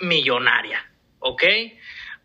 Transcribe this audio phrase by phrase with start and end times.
[0.00, 1.42] millonaria, ¿ok?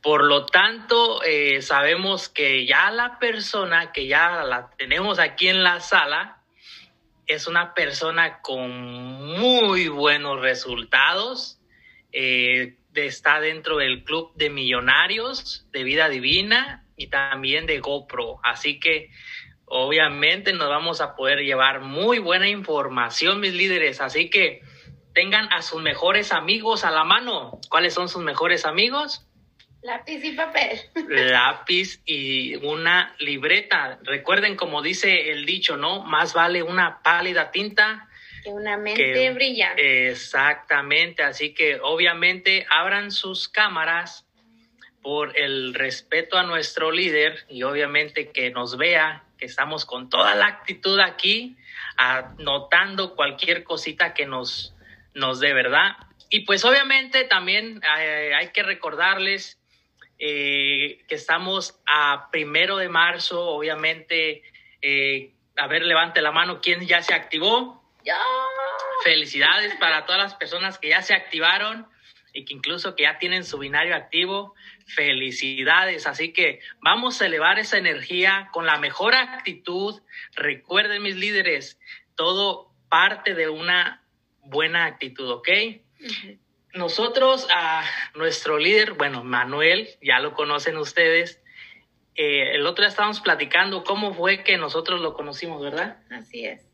[0.01, 5.63] Por lo tanto, eh, sabemos que ya la persona que ya la tenemos aquí en
[5.63, 6.41] la sala
[7.25, 11.59] es una persona con muy buenos resultados,
[12.11, 18.39] eh, está dentro del club de millonarios de vida divina y también de GoPro.
[18.43, 19.09] Así que
[19.65, 24.01] obviamente nos vamos a poder llevar muy buena información, mis líderes.
[24.01, 24.61] Así que
[25.13, 27.59] tengan a sus mejores amigos a la mano.
[27.69, 29.25] ¿Cuáles son sus mejores amigos?
[29.81, 30.79] Lápiz y papel.
[31.09, 33.99] Lápiz y una libreta.
[34.03, 36.03] Recuerden, como dice el dicho, ¿no?
[36.03, 38.07] Más vale una pálida tinta
[38.43, 40.09] que una mente brillante.
[40.09, 41.23] Exactamente.
[41.23, 44.25] Así que obviamente abran sus cámaras
[45.01, 50.35] por el respeto a nuestro líder y obviamente que nos vea que estamos con toda
[50.35, 51.57] la actitud aquí,
[51.97, 54.72] anotando cualquier cosita que nos,
[55.13, 55.97] nos dé, ¿verdad?
[56.29, 59.59] Y pues obviamente también eh, hay que recordarles
[60.19, 64.41] eh, que estamos a primero de marzo, obviamente,
[64.81, 67.83] eh, a ver, levante la mano, ¿quién ya se activó?
[68.03, 68.17] Ya.
[69.03, 71.87] Felicidades para todas las personas que ya se activaron
[72.33, 74.55] y que incluso que ya tienen su binario activo.
[74.87, 76.07] Felicidades.
[76.07, 80.01] Así que vamos a elevar esa energía con la mejor actitud.
[80.35, 81.79] Recuerden, mis líderes,
[82.15, 84.02] todo parte de una
[84.43, 85.49] buena actitud, ¿ok?
[86.73, 87.83] Nosotros, a
[88.15, 91.39] nuestro líder, bueno, Manuel, ya lo conocen ustedes.
[92.15, 95.97] Eh, el otro día estábamos platicando cómo fue que nosotros lo conocimos, ¿verdad?
[96.09, 96.73] Así es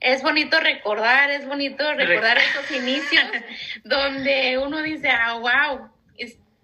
[0.00, 3.22] es bonito recordar, es bonito recordar esos inicios
[3.84, 5.90] donde uno dice, ah, wow,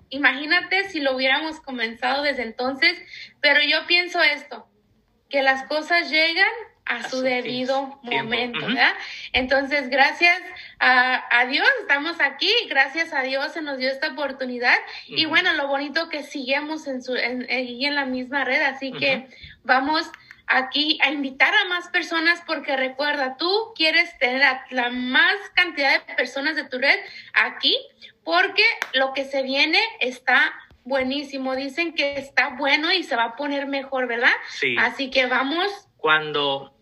[0.09, 2.99] imagínate si lo hubiéramos comenzado desde entonces,
[3.41, 4.67] pero yo pienso esto,
[5.29, 6.49] que las cosas llegan
[6.87, 8.95] a, su, debido momento, ¿verdad?
[9.33, 10.41] Entonces, gracias
[10.79, 15.69] a, Dios estamos aquí, gracias a Dios se nos dio esta oportunidad y bueno, lo
[15.69, 19.29] bonito que sigamos en, su, en, en la misma red, así que
[19.65, 20.11] vamos
[20.47, 25.93] aquí a invitar a más personas porque recuerda, tú quieres tener a la más cantidad
[25.93, 26.99] de personas de tu red
[27.35, 27.77] aquí
[28.23, 30.55] porque lo que se viene está
[30.87, 31.55] buenísimo.
[31.55, 34.33] Dicen que está bueno y se va a poner mejor, ¿verdad?
[34.49, 34.77] Sí.
[34.79, 35.71] Así que vamos.
[35.97, 36.76] Cuando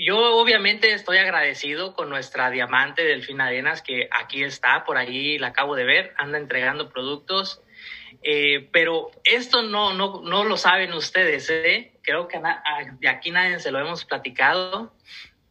[0.00, 5.48] yo obviamente estoy agradecido con nuestra diamante Delfina Arenas que aquí está, por ahí la
[5.48, 7.62] acabo de ver, anda entregando productos.
[8.22, 11.92] Eh, pero esto no, no, no lo saben ustedes, ¿eh?
[12.02, 12.40] creo que
[12.98, 14.94] de aquí nadie se lo hemos platicado.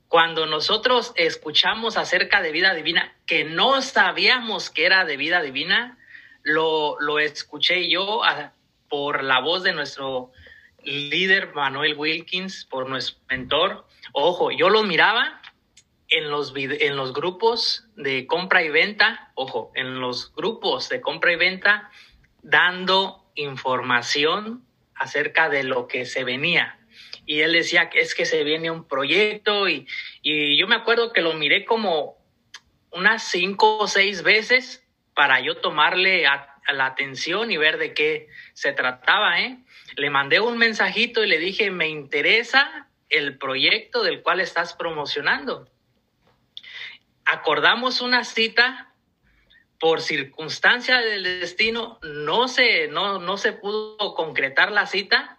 [0.08, 6.00] Cuando nosotros escuchamos acerca de vida divina, que no sabíamos que era de vida divina,
[6.42, 8.22] lo, lo escuché yo
[8.88, 10.32] por la voz de nuestro
[10.84, 13.86] líder Manuel Wilkins, por nuestro mentor.
[14.14, 15.42] Ojo, yo lo miraba
[16.10, 21.32] en los, en los grupos de compra y venta, ojo, en los grupos de compra
[21.32, 21.92] y venta,
[22.42, 26.80] dando información acerca de lo que se venía.
[27.26, 29.88] Y él decía que es que se viene un proyecto y,
[30.24, 32.18] yo me acuerdo que lo miré como
[32.92, 36.26] unas cinco o seis veces para yo tomarle
[36.74, 39.40] la atención y ver de qué se trataba.
[39.42, 39.58] ¿eh?
[39.96, 45.68] Le mandé un mensajito y le dije, me interesa el proyecto del cual estás promocionando.
[47.26, 48.90] Acordamos una cita
[49.80, 55.38] por circunstancia del destino no se, no, no se pudo concretar la cita,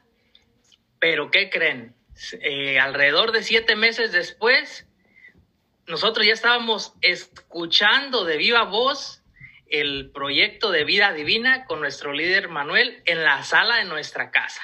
[0.99, 1.95] pero ¿qué creen?
[2.41, 4.87] Eh, alrededor de siete meses después,
[5.87, 9.20] nosotros ya estábamos escuchando de viva voz
[9.71, 14.61] el proyecto de vida divina con nuestro líder Manuel en la sala de nuestra casa.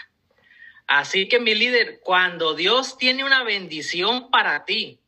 [0.86, 5.00] Así que mi líder, cuando Dios tiene una bendición para ti,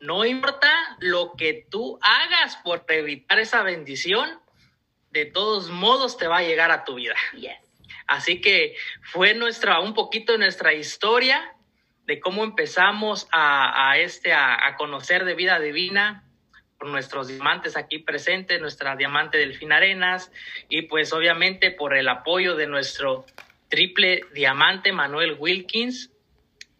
[0.00, 4.40] no importa lo que tú hagas por evitar esa bendición,
[5.10, 7.14] de todos modos te va a llegar a tu vida.
[8.06, 11.54] Así que fue nuestra, un poquito nuestra historia
[12.06, 16.28] de cómo empezamos a, este, a, conocer de vida divina
[16.84, 20.30] nuestros diamantes aquí presentes, nuestra diamante Delfín Arenas,
[20.68, 23.26] y pues obviamente por el apoyo de nuestro
[23.68, 26.10] triple diamante Manuel Wilkins.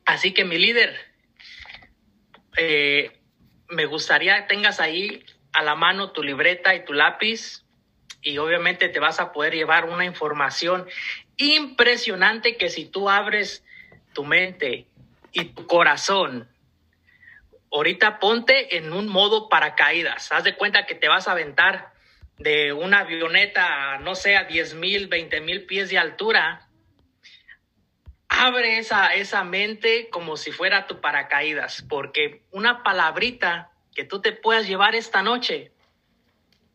[0.05, 0.95] Así que mi líder,
[2.57, 3.19] eh,
[3.69, 7.65] me gustaría que tengas ahí a la mano tu libreta y tu lápiz
[8.23, 10.87] y obviamente te vas a poder llevar una información
[11.37, 13.65] impresionante que si tú abres
[14.13, 14.87] tu mente
[15.33, 16.49] y tu corazón,
[17.75, 20.31] ahorita ponte en un modo paracaídas.
[20.33, 21.93] Haz de cuenta que te vas a aventar
[22.39, 26.69] de una avioneta, no sé, a 10 mil, 20 mil pies de altura
[28.29, 34.33] abre esa, esa mente como si fuera tu paracaídas, porque una palabrita que tú te
[34.33, 35.71] puedas llevar esta noche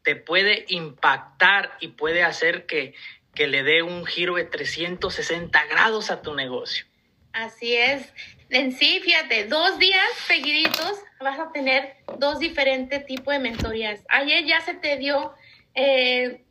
[0.03, 2.93] te puede impactar y puede hacer que,
[3.35, 6.85] que le dé un giro de 360 grados a tu negocio.
[7.33, 8.13] Así es.
[8.49, 14.01] En sí, fíjate, dos días seguiditos vas a tener dos diferentes tipos de mentorías.
[14.09, 15.33] Ayer ya se te dio,
[15.75, 16.41] eh,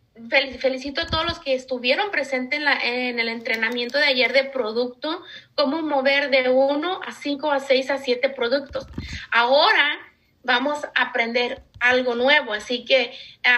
[0.61, 5.23] felicito a todos los que estuvieron presentes en, el entrenamiento de ayer de producto,
[5.57, 8.87] cómo mover de uno a cinco, a seis, a siete productos.
[9.33, 9.99] Ahora
[10.45, 13.13] vamos a aprender algo nuevo, así que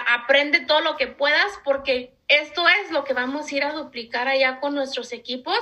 [0.07, 4.27] aprende todo lo que puedas porque esto es lo que vamos a ir a duplicar
[4.27, 5.57] allá con nuestros equipos.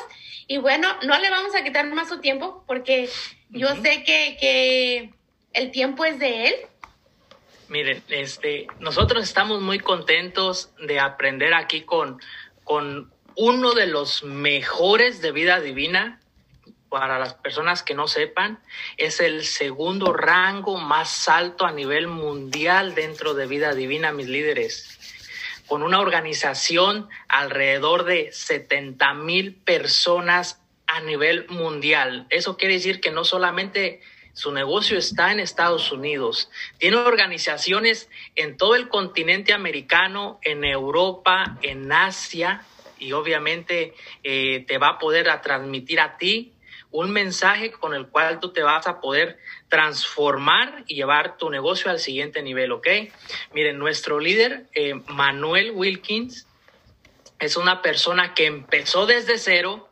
[0.47, 3.09] Y bueno, no le vamos a quitar más su tiempo porque
[3.49, 5.13] yo sé que, que
[5.53, 6.55] el tiempo es de él.
[7.69, 12.21] Miren, este, nosotros estamos muy contentos de aprender aquí con,
[12.63, 16.19] con uno de los mejores de vida divina.
[16.89, 18.59] Para las personas que no sepan,
[18.97, 24.99] es el segundo rango más alto a nivel mundial dentro de vida divina, mis líderes
[25.69, 32.25] con una organización alrededor de 70 mil personas a nivel mundial.
[32.31, 34.01] Eso quiere decir que no solamente
[34.33, 36.49] su negocio está en Estados Unidos.
[36.79, 42.63] Tiene organizaciones en todo el continente americano, en Europa, en Asia
[42.97, 43.93] y obviamente
[44.23, 46.51] eh, te va a poder transmitir a ti
[46.91, 49.37] un mensaje con el cual tú te vas a poder
[49.67, 52.87] transformar y llevar tu negocio al siguiente nivel, ¿ok?
[53.53, 56.47] Miren, nuestro líder, eh, Manuel Wilkins,
[57.39, 59.89] es una persona que empezó desde cero,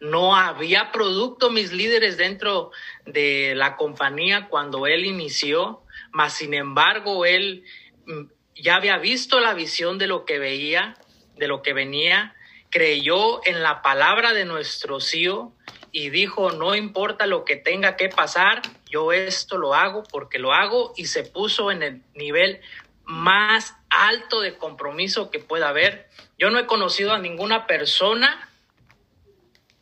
[0.00, 2.72] no había producto, mis líderes, dentro
[3.06, 7.64] de la compañía cuando él inició, mas sin embargo, él
[8.06, 8.22] mm,
[8.56, 10.96] ya había visto la visión de lo que veía,
[11.36, 12.34] de lo que venía,
[12.70, 15.54] creyó en la palabra de nuestro CEO
[15.92, 20.52] y dijo, no importa lo que tenga que pasar, yo esto lo hago porque lo
[20.52, 22.60] hago y se puso en el nivel
[23.04, 26.08] más alto de compromiso que pueda haber.
[26.38, 28.48] Yo no he conocido a ninguna persona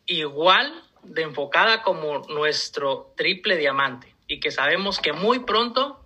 [0.06, 6.04] igual de enfocada como nuestro triple diamante y que sabemos que muy pronto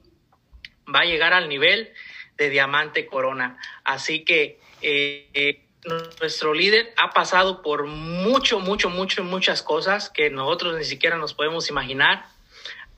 [0.93, 1.93] va a llegar al nivel
[2.37, 3.59] de diamante corona.
[3.85, 5.65] Así que eh,
[6.21, 11.35] nuestro líder ha pasado por mucho, mucho, mucho, muchas cosas que nosotros ni siquiera nos
[11.35, 12.27] podemos imaginar.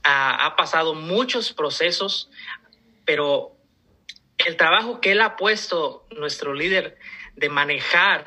[0.03, 2.29] ha pasado muchos procesos,
[3.05, 3.55] pero
[4.37, 6.97] el trabajo que él ha puesto, nuestro líder,
[7.35, 8.25] de manejar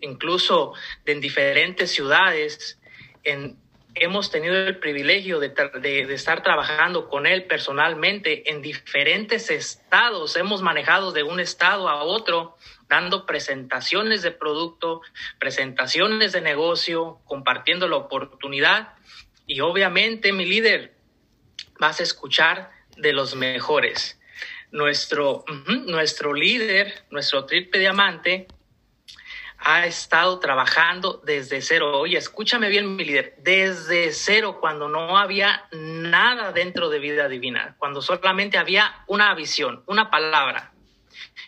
[0.00, 0.74] incluso
[1.06, 2.78] en diferentes ciudades,
[3.22, 3.56] en,
[3.94, 10.36] hemos tenido el privilegio de, de, estar trabajando con él personalmente en diferentes estados.
[10.36, 12.56] Hemos manejado de un estado a otro,
[12.92, 15.00] dando presentaciones de producto,
[15.38, 18.92] presentaciones de negocio, compartiendo la oportunidad.
[19.46, 20.92] Y obviamente, mi líder,
[21.80, 24.20] vas a escuchar de los mejores.
[24.72, 25.46] Nuestro,
[25.86, 28.46] nuestro líder, nuestro triple diamante,
[29.56, 31.98] ha estado trabajando desde cero.
[31.98, 37.74] Oye, escúchame bien, mi líder, desde cero, cuando no había nada dentro de vida divina,
[37.78, 40.71] cuando solamente había una visión, una palabra.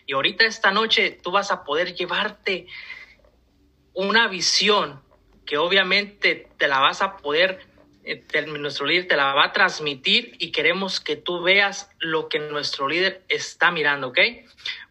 [0.05, 2.67] Y ahorita esta noche tú vas a poder llevarte
[3.93, 5.01] una visión
[5.45, 7.65] que obviamente te la vas a poder,
[8.03, 12.39] eh, nuestro líder te la va a transmitir y queremos que tú veas lo que
[12.39, 14.19] nuestro líder está mirando, ¿ok?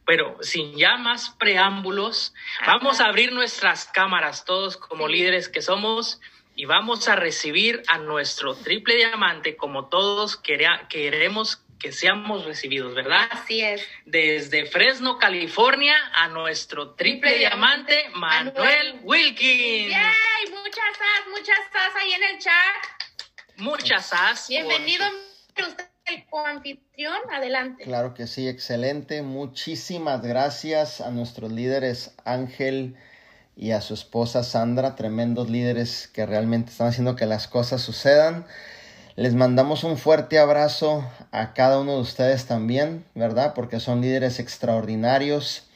[0.07, 2.35] Pero sin ya más preámbulos,
[2.67, 6.21] vamos a abrir nuestras cámaras todos como líderes que somos
[6.57, 13.29] y vamos a recibir a nuestro triple diamante como todos queremos que seamos recibidos, ¿verdad?
[13.31, 13.83] Así es.
[14.07, 19.91] Desde Fresno, California, a nuestro triple diamante, Manuel, Wilkins.
[19.91, 20.51] ¡Yay!
[20.51, 23.59] Muchas as, muchas as ahí en el chat.
[23.59, 24.49] Muchas as.
[24.49, 25.05] Bienvenido
[25.59, 27.85] usted el coanfitrión, adelante.
[27.85, 29.21] Claro que sí, excelente.
[29.21, 32.97] Muchísimas gracias a nuestros líderes Ángel
[33.57, 38.47] y a su esposa Sandra, tremendos líderes que realmente están haciendo que las cosas sucedan.
[39.17, 43.55] Les mandamos un fuerte abrazo a cada uno de ustedes también, ¿verdad?
[43.55, 45.69] Porque son líderes extraordinarios.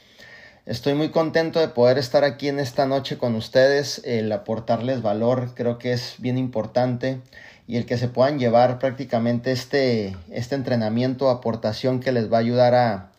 [0.66, 5.52] Estoy muy contento de poder estar aquí en esta noche con ustedes, el aportarles valor,
[5.54, 7.20] creo que es bien importante
[7.68, 12.40] y el que se puedan llevar prácticamente este, este entrenamiento, aportación que les va a
[12.40, 13.12] ayudar a,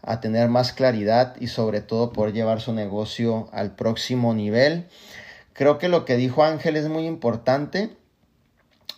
[0.00, 4.86] a tener más claridad y sobre todo poder llevar su negocio al próximo nivel.
[5.54, 7.90] Creo que lo que dijo Ángel es muy importante.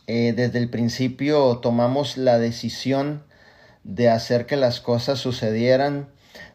[0.09, 3.23] Eh, desde el principio tomamos la decisión
[3.85, 6.09] de hacer que las cosas sucedieran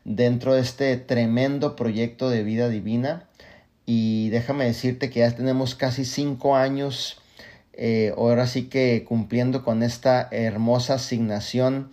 [0.06, 3.30] dentro de este tremendo proyecto de vida divina.
[3.86, 7.22] Y déjame decirte que ya tenemos casi cinco años
[7.74, 11.92] eh, ahora sí que cumpliendo con esta hermosa asignación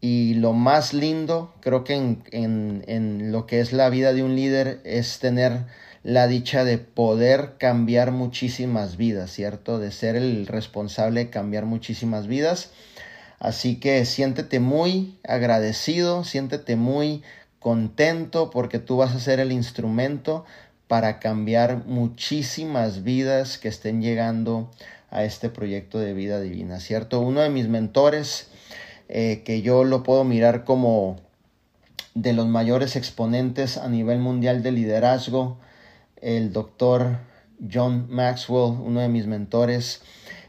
[0.00, 4.22] y lo más lindo, creo que en, en, en, lo que es la vida de
[4.22, 5.66] un líder, es tener
[6.02, 9.78] la dicha de poder cambiar muchísimas vidas, ¿cierto?
[9.78, 12.70] De ser el responsable de cambiar muchísimas vidas.
[13.38, 17.22] Así que siéntete muy agradecido, siéntete muy
[17.58, 20.44] contento porque tú vas a ser el instrumento
[20.86, 24.70] para cambiar muchísimas vidas que estén llegando
[25.10, 27.20] a este proyecto de vida divina, ¿cierto?
[27.20, 28.48] Uno de mis mentores,
[29.08, 31.16] eh, que yo lo puedo mirar como
[32.14, 35.58] de los mayores exponentes a nivel mundial de liderazgo,
[36.22, 37.18] el doctor
[37.72, 40.02] John Maxwell, uno de mis mentores,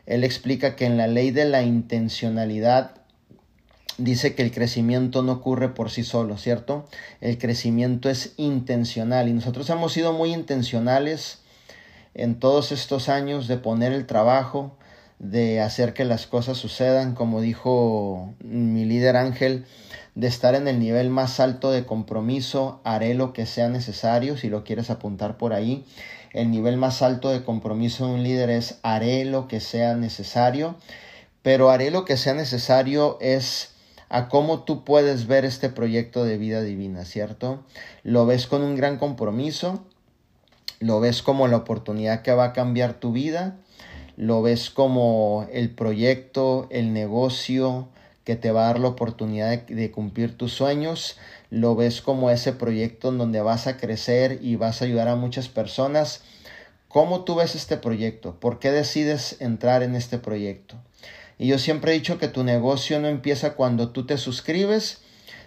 [0.06, 2.96] él explica que en la ley de la intencionalidad
[3.98, 6.88] dice que el crecimiento no ocurre por sí solo, ¿cierto?
[7.22, 11.40] El crecimiento es intencional y nosotros hemos sido muy intencionales
[12.14, 14.78] en todos estos años de poner el trabajo,
[15.20, 19.66] de hacer que las cosas sucedan, como dijo mi líder Ángel,
[20.20, 24.50] de estar en el nivel más alto de compromiso, haré lo que sea necesario, si
[24.50, 25.86] lo quieres apuntar por ahí.
[26.34, 30.76] El nivel más alto de compromiso de un líder es haré lo que sea necesario,
[31.42, 33.76] pero haré lo que sea necesario es
[34.10, 37.64] a cómo tú puedes ver este proyecto de vida divina, ¿cierto?
[38.04, 39.86] Lo ves con un gran compromiso,
[40.82, 43.56] lo ves como la oportunidad que va a cambiar tu vida,
[44.18, 47.88] lo ves como el proyecto, el negocio
[48.30, 51.18] que te va a dar la oportunidad de, cumplir tus sueños,
[51.50, 55.16] lo ves como ese proyecto en donde vas a crecer y vas a ayudar a
[55.16, 56.22] muchas personas.
[56.90, 58.40] ¿Cómo tú ves este proyecto?
[58.40, 60.76] ¿Por qué decides entrar en este proyecto?
[61.40, 65.00] Y yo siempre he dicho que tu negocio no empieza cuando tú te suscribes,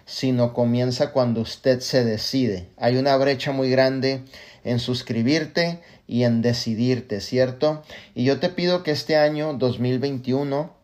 [0.05, 2.67] sino comienza cuando usted se decide.
[2.75, 4.23] Hay una brecha muy grande
[4.65, 7.81] en suscribirte y en decidirte, ¿cierto?
[8.13, 10.82] Y yo te pido que este año 2021,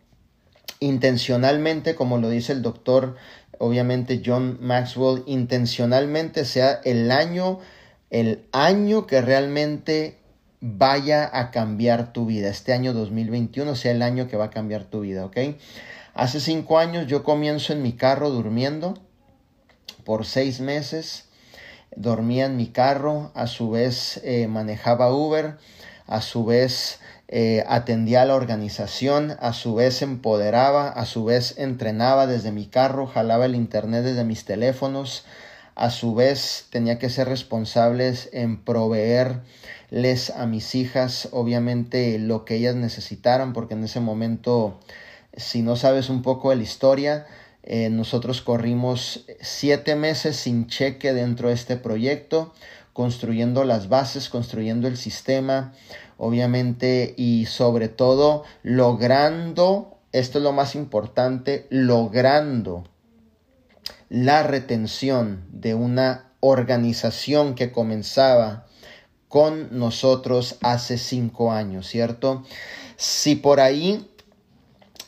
[0.79, 3.15] intencionalmente, como lo dice el doctor,
[3.57, 7.59] obviamente John Maxwell, intencionalmente sea el año,
[8.09, 10.17] el año que realmente
[10.61, 12.49] vaya a cambiar tu vida.
[12.49, 15.37] Este año 2021 sea el año que va a cambiar tu vida, ¿ok?
[16.13, 18.97] Hace cinco años yo comienzo en mi carro durmiendo
[20.03, 21.25] por seis meses.
[21.95, 25.57] Dormía en mi carro, a su vez eh, manejaba Uber,
[26.07, 26.99] a su vez
[27.31, 32.65] eh, atendía a la organización, a su vez empoderaba, a su vez entrenaba desde mi
[32.65, 35.25] carro, jalaba el internet desde mis teléfonos,
[35.75, 39.41] a su vez tenía que ser responsables en proveer
[39.91, 44.79] les a mis hijas obviamente lo que ellas necesitaran porque en ese momento
[45.37, 47.27] si no sabes un poco de la historia
[47.63, 52.53] eh, nosotros corrimos siete meses sin cheque dentro de este proyecto
[52.91, 55.73] construyendo las bases construyendo el sistema
[56.19, 62.83] obviamente y sobre todo logrando esto es lo más importante logrando
[64.09, 68.65] la retención de una organización que comenzaba
[69.27, 72.43] con nosotros hace cinco años, ¿cierto?
[72.97, 74.09] Si por ahí,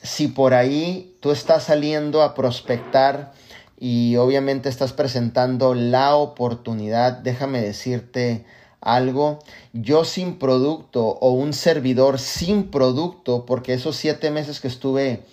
[0.03, 3.33] si por ahí tú estás saliendo a prospectar
[3.79, 8.45] y obviamente estás presentando la oportunidad, déjame decirte
[8.81, 9.39] algo,
[9.73, 15.23] yo sin producto o un servidor sin producto, porque esos siete meses que estuve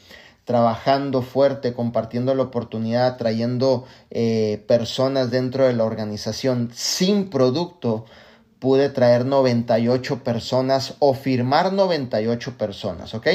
[0.44, 8.06] trabajando fuerte, compartiendo la oportunidad, trayendo eh, personas dentro de la organización sin producto,
[8.58, 13.26] pude traer 98 personas o firmar 98 personas, ¿ok?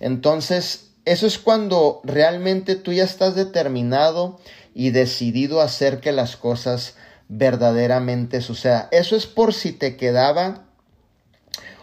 [0.00, 4.38] Entonces, eso es cuando realmente tú ya estás determinado
[4.74, 6.94] y decidido a hacer que las cosas
[7.28, 8.88] verdaderamente sucedan.
[8.90, 10.66] Eso es por si te quedaba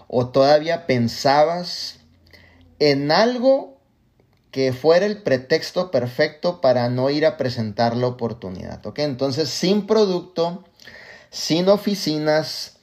[0.07, 1.99] o todavía pensabas
[2.79, 3.79] en algo
[4.51, 8.99] que fuera el pretexto perfecto para no ir a presentar la oportunidad, ¿ok?
[8.99, 10.65] Entonces, sin producto,
[11.29, 12.77] sin oficinas,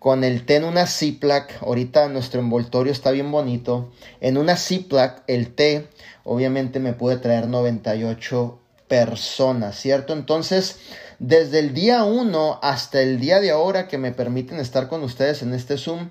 [0.00, 1.52] con el té en una Ziploc.
[1.60, 3.92] Ahorita nuestro envoltorio está bien bonito.
[4.20, 5.88] En una Ziploc, el té,
[6.24, 10.14] obviamente me pude traer 98 personas, ¿cierto?
[10.14, 10.78] Entonces,
[11.20, 15.42] desde el día 1 hasta el día de ahora que me permiten estar con ustedes
[15.42, 16.08] en este Zoom,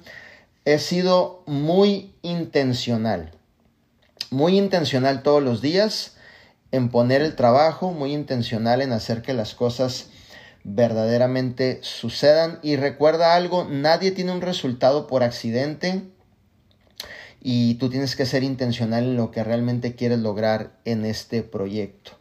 [0.66, 3.32] he sido muy intencional.
[4.30, 6.14] Muy intencional todos los días
[6.72, 10.10] en poner el trabajo, muy intencional en hacer que las cosas
[10.64, 12.60] verdaderamente sucedan.
[12.62, 16.04] Y recuerda algo, nadie tiene un resultado por accidente
[17.42, 22.12] y tú tienes que ser intencional en lo que realmente quieres lograr en este proyecto.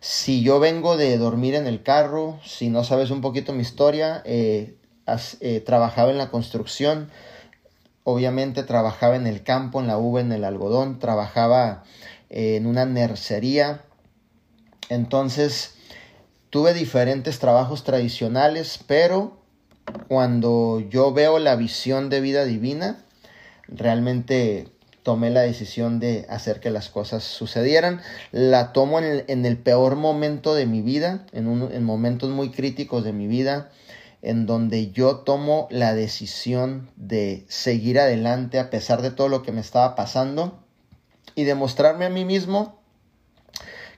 [0.00, 4.22] Si yo vengo de dormir en el carro, si no sabes un poquito mi historia,
[4.24, 4.76] eh,
[5.40, 7.10] eh, trabajaba en la construcción,
[8.04, 11.84] obviamente trabajaba en el campo, en la uva, en el algodón, trabajaba
[12.30, 13.82] eh, en una nercería,
[14.88, 15.74] Entonces,
[16.50, 19.36] tuve diferentes trabajos tradicionales, pero
[20.06, 23.04] cuando yo veo la visión de vida divina,
[23.68, 24.68] realmente
[25.06, 28.00] tomé la decisión de hacer que las cosas sucedieran.
[28.32, 33.12] La tomo en el, peor momento de mi vida, en, en momentos muy críticos de
[33.12, 33.70] mi vida,
[34.20, 39.52] en donde yo tomo la decisión de seguir adelante a pesar de todo lo que
[39.52, 40.58] me estaba pasando
[41.36, 42.80] y demostrarme a mí mismo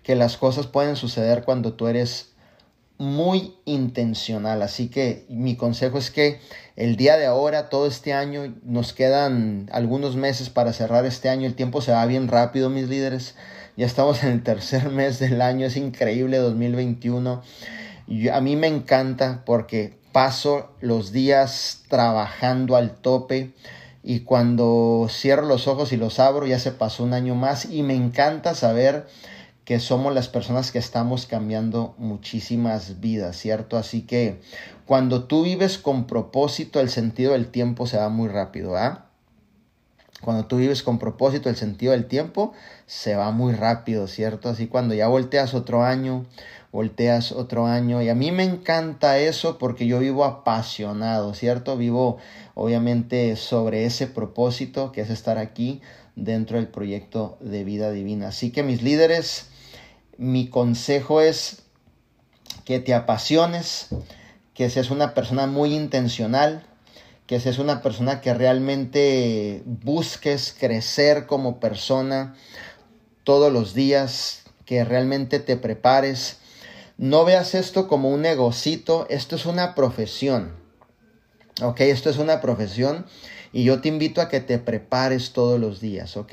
[0.03, 2.33] que las cosas pueden suceder cuando tú eres
[2.99, 4.63] muy intencional.
[4.63, 6.41] Así que mi consejo es que
[6.77, 11.47] el día de ahora, todo este año, nos quedan algunos meses para cerrar este año.
[11.47, 13.35] El tiempo se va bien rápido, mis líderes.
[13.77, 17.43] Ya estamos en el tercer mes del año, es increíble 2021.
[18.09, 23.53] Y a mí me encanta porque paso los días trabajando al tope
[24.03, 27.83] y cuando cierro los ojos y los abro ya se pasó un año más y
[27.83, 29.07] me encanta saber
[29.69, 33.77] que somos las personas que estamos cambiando muchísimas vidas, ¿cierto?
[33.77, 34.41] Así que
[34.87, 39.11] cuando tú vives con propósito, el sentido del tiempo se va muy rápido, ¿ah?
[40.23, 42.55] Cuando tú vives con propósito, el sentido del tiempo
[42.87, 44.49] se va muy rápido, ¿cierto?
[44.49, 46.25] Así cuando ya volteas otro año,
[46.73, 48.01] volteas otro año.
[48.01, 51.77] Y a mí me encanta eso porque yo vivo apasionado, ¿cierto?
[51.77, 52.17] Vivo
[52.55, 55.83] obviamente sobre ese propósito que es estar aquí
[56.17, 58.29] dentro del proyecto de vida divina.
[58.29, 59.51] Así que mis líderes,
[60.19, 61.63] mi consejo es
[62.65, 63.87] que te apasiones,
[64.53, 66.67] que seas una persona muy intencional,
[67.27, 72.35] que seas una persona que realmente busques crecer como persona
[73.23, 76.39] todos los días, que realmente te prepares.
[76.99, 80.53] No veas esto como un negocito, esto es una profesión.
[81.63, 83.07] Ok, esto es una profesión
[83.53, 86.33] y yo te invito a que te prepares todos los días, ¿ok?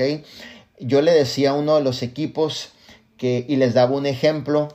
[0.79, 2.69] Yo le decía a uno de los equipos,
[3.17, 4.69] que, y les daba un ejemplo,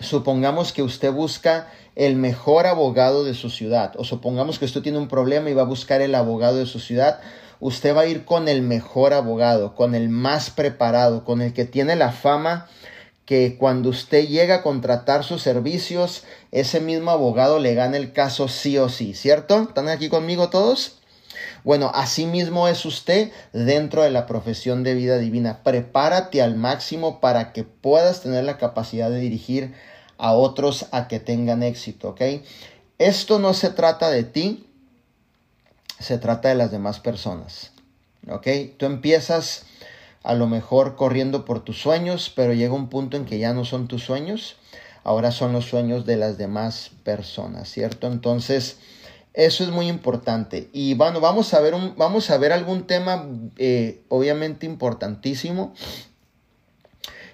[0.00, 4.98] supongamos que usted busca el mejor abogado de su ciudad, o supongamos que usted tiene
[4.98, 7.20] un problema y va a buscar el abogado de su ciudad,
[7.60, 11.64] usted va a ir con el mejor abogado, con el más preparado, con el que
[11.64, 12.68] tiene la fama
[13.24, 16.22] que cuando usted llega a contratar sus servicios,
[16.52, 19.62] ese mismo abogado le gana el caso sí o sí, ¿cierto?
[19.62, 21.00] ¿Están aquí conmigo todos?
[21.66, 25.64] Bueno, así mismo es usted dentro de la profesión de vida divina.
[25.64, 29.74] Prepárate al máximo para que puedas tener la capacidad de dirigir
[30.16, 32.20] a otros a que tengan éxito, ¿ok?
[32.98, 34.70] Esto no se trata de ti,
[35.98, 37.72] se trata de las demás personas,
[38.28, 38.46] ¿ok?
[38.76, 39.64] Tú empiezas
[40.22, 43.64] a lo mejor corriendo por tus sueños, pero llega un punto en que ya no
[43.64, 44.54] son tus sueños,
[45.02, 48.06] ahora son los sueños de las demás personas, ¿cierto?
[48.06, 48.78] Entonces,
[49.36, 50.70] eso es muy importante.
[50.72, 55.74] Y bueno, vamos a ver, un, vamos a ver algún tema eh, obviamente importantísimo.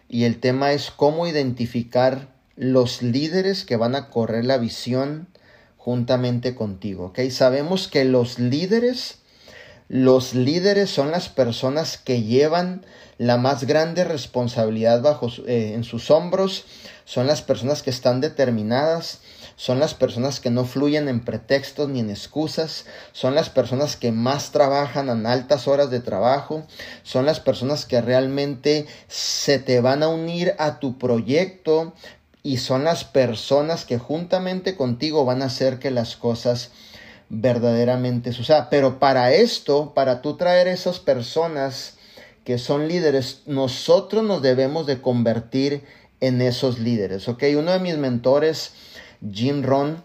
[0.08, 5.28] Y el tema es cómo identificar los líderes que van a correr la visión
[5.76, 7.06] juntamente contigo.
[7.06, 7.20] ¿ok?
[7.30, 9.20] Sabemos que los líderes,
[9.88, 12.84] los líderes son las personas que llevan
[13.16, 16.64] la más grande responsabilidad bajo, eh, en sus hombros,
[17.04, 19.20] son las personas que están determinadas,
[19.56, 24.12] son las personas que no fluyen en pretextos ni en excusas, son las personas que
[24.12, 26.66] más trabajan en altas horas de trabajo,
[27.02, 31.92] son las personas que realmente se te van a unir a tu proyecto
[32.42, 36.70] y son las personas que juntamente contigo van a hacer que las cosas
[37.28, 38.68] verdaderamente sucedan.
[38.70, 41.94] Pero para esto, para tú traer esas personas
[42.44, 45.84] que son líderes, nosotros nos debemos de convertir
[46.20, 47.44] en esos líderes, ¿ok?
[47.56, 48.72] Uno de mis mentores,
[49.30, 50.02] Jim Ron,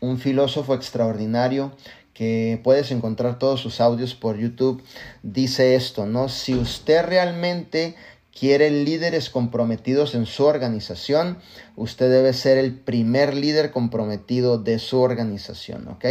[0.00, 1.72] un filósofo extraordinario
[2.14, 4.82] que puedes encontrar todos sus audios por YouTube,
[5.22, 6.28] dice esto, ¿no?
[6.28, 7.94] Si usted realmente
[8.38, 11.38] quiere líderes comprometidos en su organización,
[11.76, 16.04] usted debe ser el primer líder comprometido de su organización, ¿ok?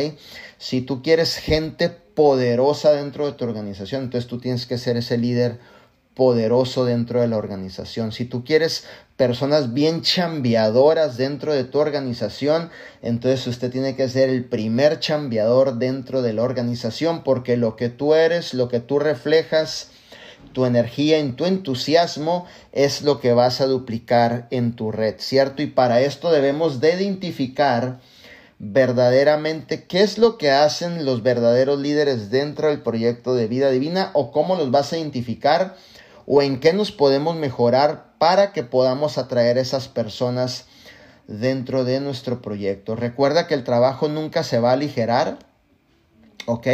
[0.58, 5.17] Si tú quieres gente poderosa dentro de tu organización, entonces tú tienes que ser ese
[5.17, 5.60] líder
[6.15, 8.12] poderoso dentro de la organización.
[8.12, 8.86] Si tú quieres
[9.21, 12.71] personas bien chambeadoras dentro de tu organización,
[13.03, 17.89] entonces usted tiene que ser el primer chambeador dentro de la organización porque lo que
[17.89, 19.91] tú eres, lo que tú reflejas,
[20.53, 25.62] tu energía, en tu entusiasmo es lo que vas a duplicar en tu red, ¿cierto?
[25.62, 27.99] Y para esto debemos de identificar
[28.57, 34.10] verdaderamente qué es lo que hacen los verdaderos líderes dentro del proyecto de vida divina
[34.13, 35.75] o cómo los vas a identificar
[36.25, 40.65] o en qué nos podemos mejorar para que podamos atraer a esas personas
[41.25, 42.95] dentro de nuestro proyecto.
[42.95, 45.39] Recuerda que el trabajo nunca se va a aligerar,
[46.45, 46.67] ¿ok?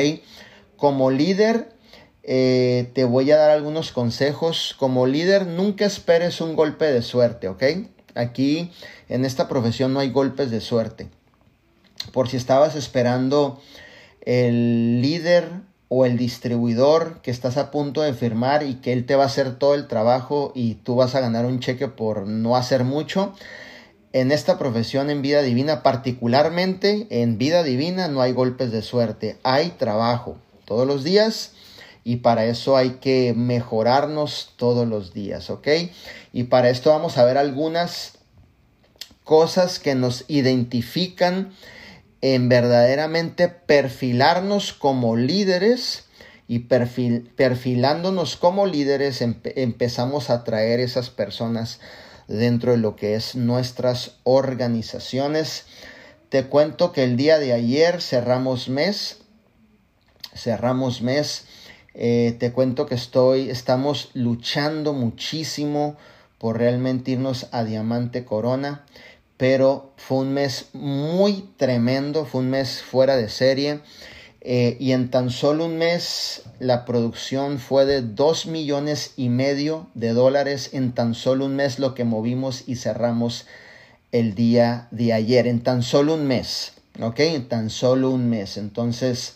[0.75, 1.69] Como líder,
[2.23, 4.75] eh, te voy a dar algunos consejos.
[4.77, 7.63] Como líder, nunca esperes un golpe de suerte, ¿ok?
[8.13, 8.73] Aquí
[9.07, 11.07] en esta profesión no hay golpes de suerte.
[12.11, 13.61] Por si estabas esperando
[14.25, 15.49] el líder
[15.89, 19.27] o el distribuidor que estás a punto de firmar y que él te va a
[19.27, 23.33] hacer todo el trabajo y tú vas a ganar un cheque por no hacer mucho.
[24.13, 29.37] En esta profesión en vida divina, particularmente en vida divina, no hay golpes de suerte,
[29.43, 31.51] hay trabajo todos los días
[32.03, 35.67] y para eso hay que mejorarnos todos los días, ¿ok?
[36.33, 38.13] Y para esto vamos a ver algunas
[39.23, 41.51] cosas que nos identifican
[42.21, 46.05] en verdaderamente perfilarnos como líderes
[46.47, 51.79] y perfilándonos como líderes empezamos a traer esas personas
[52.27, 55.65] dentro de lo que es nuestras organizaciones.
[56.29, 59.19] Te cuento que el día de ayer cerramos mes,
[60.35, 61.45] cerramos mes.
[61.93, 65.97] Eh, te cuento que estoy, estamos luchando muchísimo
[66.37, 68.85] por realmente irnos a Diamante Corona
[69.37, 73.79] pero fue un mes muy tremendo, fue un mes fuera de serie.
[74.41, 79.87] Eh, y en tan solo un mes la producción fue de 2 millones y medio
[79.93, 83.45] de dólares en tan solo un mes lo que movimos y cerramos
[84.11, 87.19] el día de ayer, en tan solo un mes, ¿ok?
[87.19, 88.57] En tan solo un mes.
[88.57, 89.35] Entonces,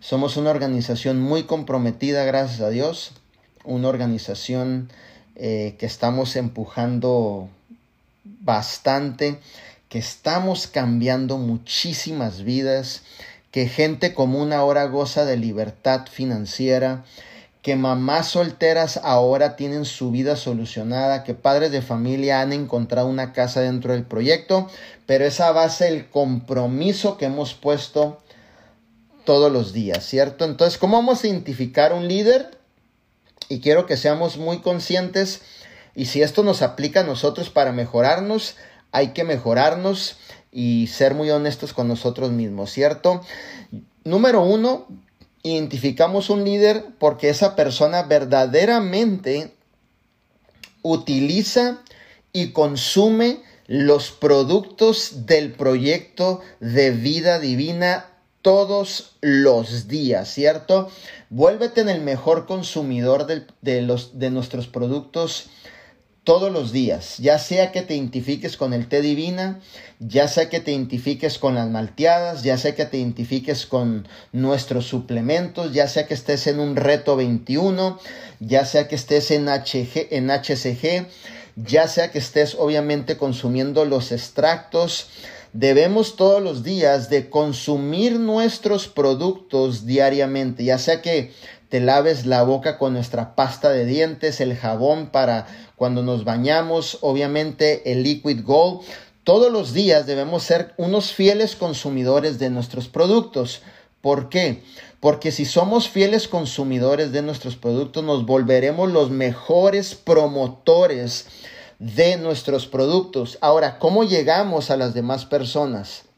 [0.00, 3.12] somos una organización muy comprometida, gracias a Dios,
[3.64, 4.90] una organización
[5.36, 7.48] eh, que estamos empujando
[8.24, 9.38] bastante,
[9.88, 13.02] que estamos cambiando muchísimas vidas,
[13.50, 17.04] que gente común ahora goza de libertad financiera,
[17.62, 23.32] que mamás solteras ahora tienen su vida solucionada, que padres de familia han encontrado una
[23.32, 24.68] casa dentro del proyecto,
[25.06, 28.22] pero esa base el compromiso que hemos puesto
[29.24, 30.44] todos los días, ¿cierto?
[30.44, 32.58] Entonces, ¿cómo vamos a identificar un líder?
[33.48, 35.42] Y quiero que seamos muy conscientes
[36.00, 38.56] y si esto nos aplica a nosotros para mejorarnos,
[38.90, 40.16] hay que mejorarnos
[40.50, 43.20] y ser muy honestos con nosotros mismos, ¿cierto?
[44.02, 44.86] Número uno,
[45.42, 49.52] identificamos un líder porque esa persona verdaderamente
[50.80, 51.82] utiliza
[52.32, 58.06] y consume los productos del proyecto de vida divina
[58.40, 60.88] todos los días, ¿cierto?
[61.28, 65.50] Vuélvete en el mejor consumidor de, los, de nuestros productos
[66.30, 69.58] todos los días, ya sea que te identifiques con el té divina,
[69.98, 74.86] ya sea que te identifiques con las malteadas, ya sea que te identifiques con nuestros
[74.86, 77.98] suplementos, ya sea que estés en un reto 21,
[78.38, 81.08] ya sea que estés en, HG, en HCG,
[81.56, 85.08] ya sea que estés obviamente consumiendo los extractos,
[85.52, 91.32] debemos todos los días de consumir nuestros productos diariamente, ya sea que
[91.70, 96.98] te laves la boca con nuestra pasta de dientes, el jabón para cuando nos bañamos,
[97.00, 98.82] obviamente el liquid gold.
[99.22, 103.62] Todos los días debemos ser unos fieles consumidores de nuestros productos.
[104.00, 104.64] ¿Por qué?
[104.98, 111.26] Porque si somos fieles consumidores de nuestros productos, nos volveremos los mejores promotores
[111.78, 113.38] de nuestros productos.
[113.40, 116.09] Ahora, ¿cómo llegamos a las demás personas?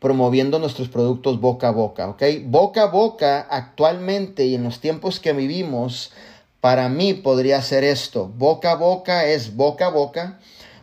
[0.00, 2.22] Promoviendo nuestros productos boca a boca, ¿ok?
[2.44, 6.12] Boca a boca actualmente y en los tiempos que vivimos,
[6.60, 8.28] para mí podría ser esto.
[8.28, 10.38] Boca a boca es boca a boca.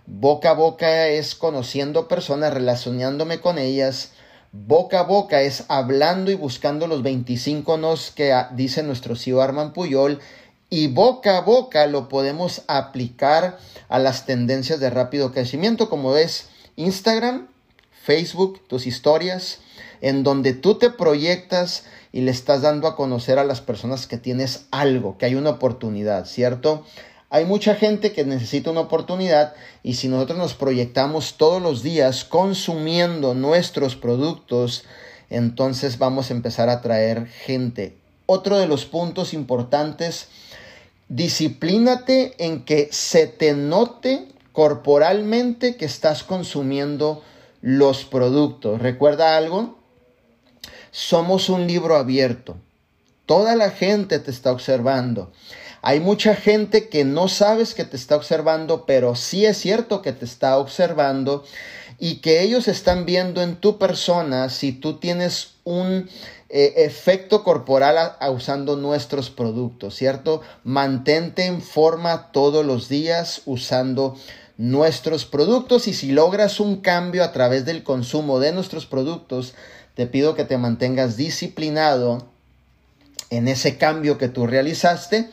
[0.08, 4.12] Boca a boca es conociendo personas, relacionándome con ellas.
[4.52, 9.74] Boca a boca es hablando y buscando los 25 nos que dice nuestro CEO Arman
[9.74, 10.20] Puyol.
[10.70, 13.58] Y boca a boca lo podemos aplicar
[13.90, 17.48] a las tendencias de rápido crecimiento como es Instagram,
[18.06, 19.60] Facebook, tus historias,
[20.02, 24.18] en donde tú te proyectas y le estás dando a conocer a las personas que
[24.18, 26.86] tienes algo, que hay una oportunidad, ¿cierto?
[27.32, 32.24] Hay mucha gente que necesita una oportunidad y si nosotros nos proyectamos todos los días
[32.24, 34.86] consumiendo nuestros productos,
[35.32, 37.98] entonces vamos a empezar a traer gente.
[38.28, 40.28] Otro de los puntos importantes,
[41.10, 47.24] disciplínate en que se te note corporalmente que estás consumiendo
[47.66, 48.80] los productos.
[48.80, 49.80] ¿Recuerda algo?
[50.92, 52.58] Somos un libro abierto.
[53.26, 55.32] Toda la gente te está observando.
[55.82, 60.12] Hay mucha gente que no sabes que te está observando, pero sí es cierto que
[60.12, 61.44] te está observando
[61.98, 66.08] y que ellos están viendo en tu persona si tú tienes un
[66.50, 70.42] eh, efecto corporal usando nuestros productos, ¿cierto?
[70.64, 74.16] Mantente en forma todos los días usando
[74.58, 79.54] nuestros productos y si logras un cambio a través del consumo de nuestros productos,
[79.96, 82.28] te pido que te mantengas disciplinado
[83.30, 85.30] en ese cambio que tú realizaste,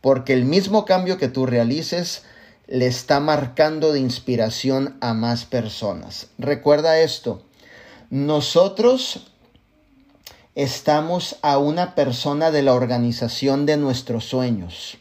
[0.00, 2.22] porque el mismo cambio que tú realices
[2.66, 6.28] le está marcando de inspiración a más personas.
[6.38, 7.42] Recuerda esto,
[8.10, 9.26] nosotros
[10.54, 14.99] estamos a una persona de la organización de nuestros sueños.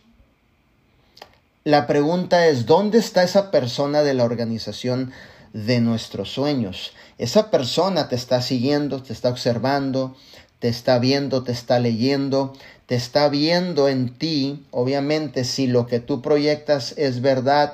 [1.65, 5.11] La pregunta es, ¿dónde está esa persona de la organización
[5.51, 6.93] de nuestros sueños?
[7.17, 10.15] Esa persona te está siguiendo, te está observando,
[10.59, 12.53] te está viendo, te está leyendo,
[12.85, 17.73] te está viendo en ti, obviamente si lo que tú proyectas es verdad,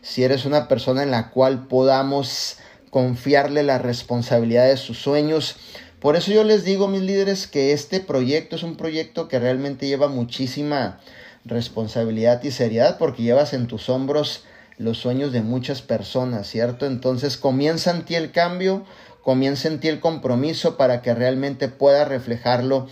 [0.00, 2.56] si eres una persona en la cual podamos
[2.88, 5.56] confiarle la responsabilidad de sus sueños.
[6.00, 9.86] Por eso yo les digo, mis líderes, que este proyecto es un proyecto que realmente
[9.86, 11.00] lleva muchísima
[11.46, 14.44] responsabilidad y seriedad porque llevas en tus hombros
[14.78, 16.86] los sueños de muchas personas, ¿cierto?
[16.86, 18.84] Entonces comienza en ti el cambio,
[19.22, 22.86] comienza en ti el compromiso para que realmente pueda reflejarlo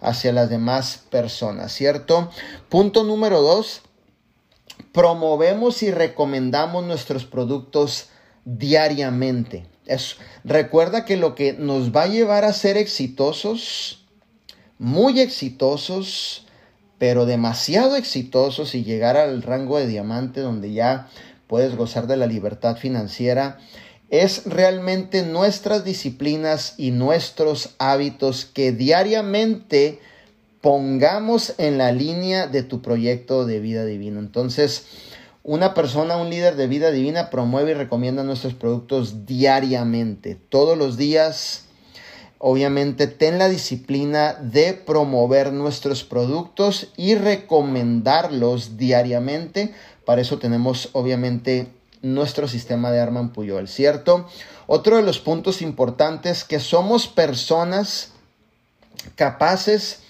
[0.00, 2.30] hacia las demás personas, ¿cierto?
[2.68, 3.82] Punto número dos,
[4.92, 8.08] promovemos y recomendamos nuestros productos
[8.44, 9.66] diariamente.
[9.86, 14.04] Es, recuerda que lo que nos va a llevar a ser exitosos,
[14.78, 16.46] muy exitosos,
[17.00, 21.08] pero demasiado exitosos y llegar al rango de diamante donde ya
[21.46, 23.56] puedes gozar de la libertad financiera,
[24.10, 29.98] es realmente nuestras disciplinas y nuestros hábitos que diariamente
[30.60, 34.20] pongamos en la línea de tu proyecto de vida divina.
[34.20, 34.84] Entonces,
[35.42, 40.98] una persona, un líder de vida divina promueve y recomienda nuestros productos diariamente, todos los
[40.98, 41.64] días.
[42.42, 49.74] Obviamente, ten la disciplina de promover nuestros productos y recomendarlos diariamente.
[50.06, 51.68] Para eso tenemos, obviamente,
[52.00, 54.26] nuestro sistema de Arman Puyol, ¿cierto?
[54.66, 58.12] Otro de los puntos importantes que somos personas
[59.16, 60.00] capaces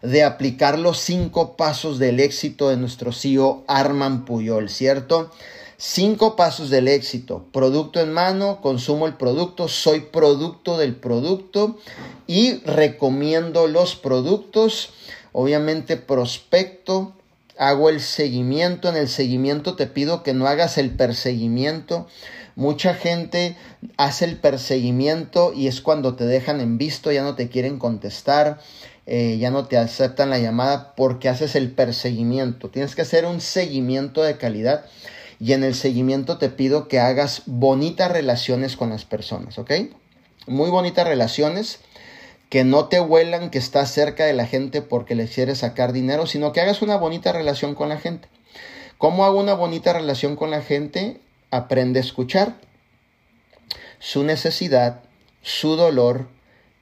[0.00, 5.32] de aplicar los cinco pasos del éxito de nuestro CEO Arman Puyol, ¿cierto?
[5.82, 7.46] Cinco pasos del éxito.
[7.54, 11.78] Producto en mano, consumo el producto, soy producto del producto
[12.26, 14.90] y recomiendo los productos.
[15.32, 17.14] Obviamente prospecto,
[17.56, 18.90] hago el seguimiento.
[18.90, 22.06] En el seguimiento te pido que no hagas el perseguimiento.
[22.56, 23.56] Mucha gente
[23.96, 28.60] hace el perseguimiento y es cuando te dejan en visto, ya no te quieren contestar,
[29.06, 32.68] eh, ya no te aceptan la llamada porque haces el perseguimiento.
[32.68, 34.84] Tienes que hacer un seguimiento de calidad
[35.40, 39.72] y en el seguimiento te pido que hagas bonitas relaciones con las personas, ¿ok?
[40.46, 41.80] Muy bonitas relaciones
[42.50, 46.26] que no te huelan que estás cerca de la gente porque les quieres sacar dinero,
[46.26, 48.28] sino que hagas una bonita relación con la gente.
[48.98, 51.20] ¿Cómo hago una bonita relación con la gente?
[51.50, 52.56] Aprende a escuchar
[53.98, 55.02] su necesidad,
[55.42, 56.28] su dolor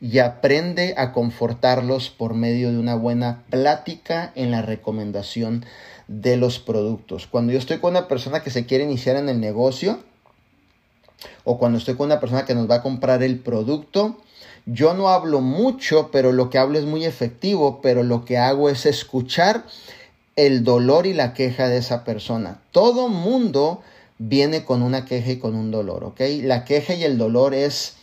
[0.01, 5.65] y aprende a confortarlos por medio de una buena plática en la recomendación
[6.09, 7.27] de los productos.
[7.27, 9.99] Cuando yo estoy con una persona que se quiere iniciar en el negocio
[11.45, 14.17] o cuando estoy con una persona que nos va a comprar el producto,
[14.67, 18.69] yo no hablo mucho, pero lo que hablo es muy efectivo, pero lo que hago
[18.69, 19.65] es escuchar
[20.37, 22.61] el dolor y la queja de esa persona.
[22.71, 23.83] Todo mundo
[24.19, 26.21] viene con una queja y con un dolor, ¿ok?
[26.43, 27.97] La queja y el dolor es,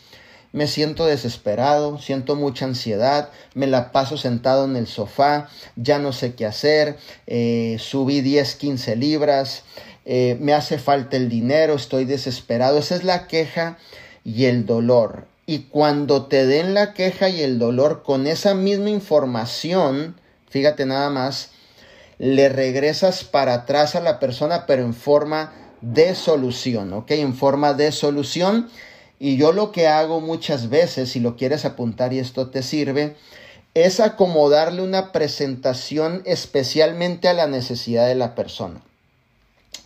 [0.56, 6.13] me siento desesperado, siento mucha ansiedad, me la paso sentado en el sofá, ya no
[6.13, 6.96] sé qué hacer,
[7.28, 9.63] eh, subí 10, 15 libras,
[10.06, 12.78] eh, me hace falta el dinero, estoy desesperado.
[12.78, 13.78] Esa es la queja
[14.24, 15.28] y el dolor.
[15.46, 20.15] Y cuando te den la queja y el dolor con esa misma información,
[20.50, 21.50] fíjate nada más,
[22.18, 27.12] le regresas para atrás a la persona, pero en forma de solución, ¿ok?
[27.12, 28.70] En forma de solución.
[29.19, 33.15] Y yo lo que hago muchas veces, si lo quieres apuntar y esto te sirve,
[33.73, 38.82] es acomodarle una presentación especialmente a la necesidad de la persona.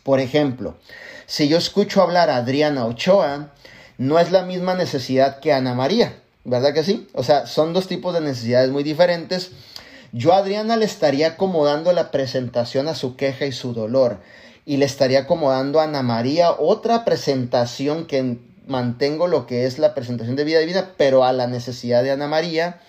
[0.03, 0.77] Por ejemplo,
[1.25, 3.51] si yo escucho hablar a Adriana Ochoa,
[3.97, 7.07] no es la misma necesidad que Ana María, ¿verdad que sí?
[7.13, 9.51] O sea, son dos tipos de necesidades muy diferentes.
[10.11, 14.19] Yo a Adriana le estaría acomodando la presentación a su queja y su dolor
[14.65, 18.37] y le estaría acomodando a Ana María otra presentación que
[18.69, 22.27] mantengo lo que es la presentación de vida divina, pero a la necesidad de Ana
[22.27, 22.79] María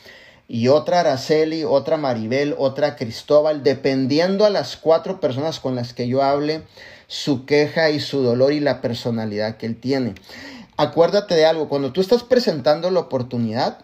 [0.46, 6.08] y otra Araceli, otra Maribel, otra Cristóbal, dependiendo a las cuatro personas con las que
[6.08, 6.62] yo hable,
[7.06, 10.14] su queja y su dolor y la personalidad que él tiene
[10.80, 13.78] acuérdate de algo, cuando tú estás presentando la oportunidad,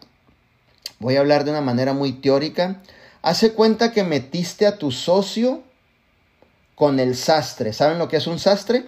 [0.99, 2.81] voy a hablar de una manera muy teórica,
[3.21, 5.63] hace cuenta que metiste a tu socio
[6.75, 7.75] con el sastre.
[7.75, 8.87] ¿Saben lo que es un sastre?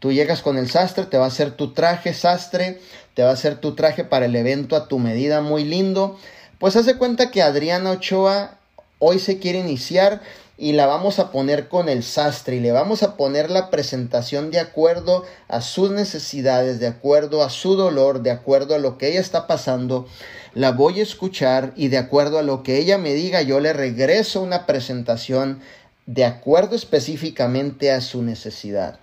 [0.00, 2.80] Tú llegas con el sastre, te va a hacer tu traje sastre,
[3.14, 6.18] te va a hacer tu traje para el evento a tu medida muy lindo.
[6.58, 8.56] Pues hace cuenta que Adriana Ochoa
[8.98, 10.22] hoy se quiere iniciar
[10.56, 14.50] y la vamos a poner con el sastre y le vamos a poner la presentación
[14.50, 19.08] de acuerdo a sus necesidades, de acuerdo a su dolor, de acuerdo a lo que
[19.08, 20.06] ella está pasando.
[20.54, 23.74] La voy a escuchar y de acuerdo a lo que ella me diga, yo le
[23.74, 25.60] regreso una presentación
[26.06, 28.98] de acuerdo específicamente a su necesidad.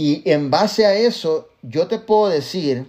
[0.00, 2.86] Y en base a eso, yo te puedo decir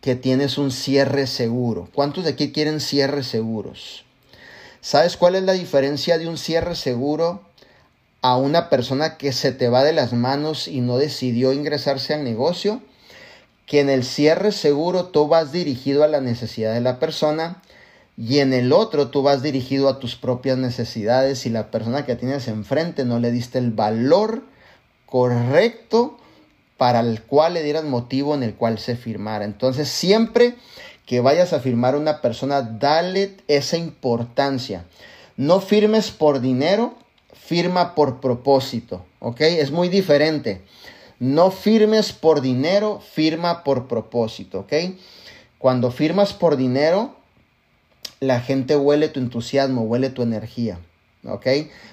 [0.00, 1.88] que tienes un cierre seguro.
[1.94, 4.04] ¿Cuántos de aquí quieren cierres seguros?
[4.80, 7.42] ¿Sabes cuál es la diferencia de un cierre seguro
[8.22, 12.24] a una persona que se te va de las manos y no decidió ingresarse al
[12.24, 12.82] negocio?
[13.64, 17.62] Que en el cierre seguro tú vas dirigido a la necesidad de la persona
[18.16, 22.16] y en el otro tú vas dirigido a tus propias necesidades y la persona que
[22.16, 24.42] tienes enfrente no le diste el valor
[25.08, 26.18] correcto
[26.76, 29.44] para el cual le dieras motivo en el cual se firmara.
[29.44, 30.54] Entonces siempre
[31.06, 34.84] que vayas a firmar una persona, dale esa importancia.
[35.36, 36.94] No firmes por dinero,
[37.32, 39.40] firma por propósito, ¿ok?
[39.40, 40.62] Es muy diferente.
[41.18, 44.72] No firmes por dinero, firma por propósito, ¿ok?
[45.58, 47.16] Cuando firmas por dinero,
[48.20, 50.78] la gente huele tu entusiasmo, huele tu energía.
[51.32, 51.46] ¿Ok?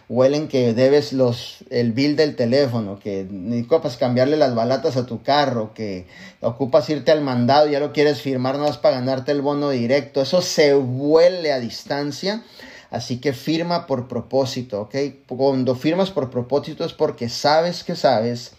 [0.08, 3.28] Huelen que debes los, el bill del teléfono, que
[3.63, 6.06] ocupas cambiarle las balatas a tu carro, que
[6.41, 10.21] ocupas irte al mandado ya lo quieres firmar no vas para ganarte el bono directo.
[10.21, 12.43] Eso se huele a distancia.
[12.91, 14.95] Así que firma por propósito, ¿ok?
[15.28, 18.54] Cuando firmas por propósito es porque sabes que sabes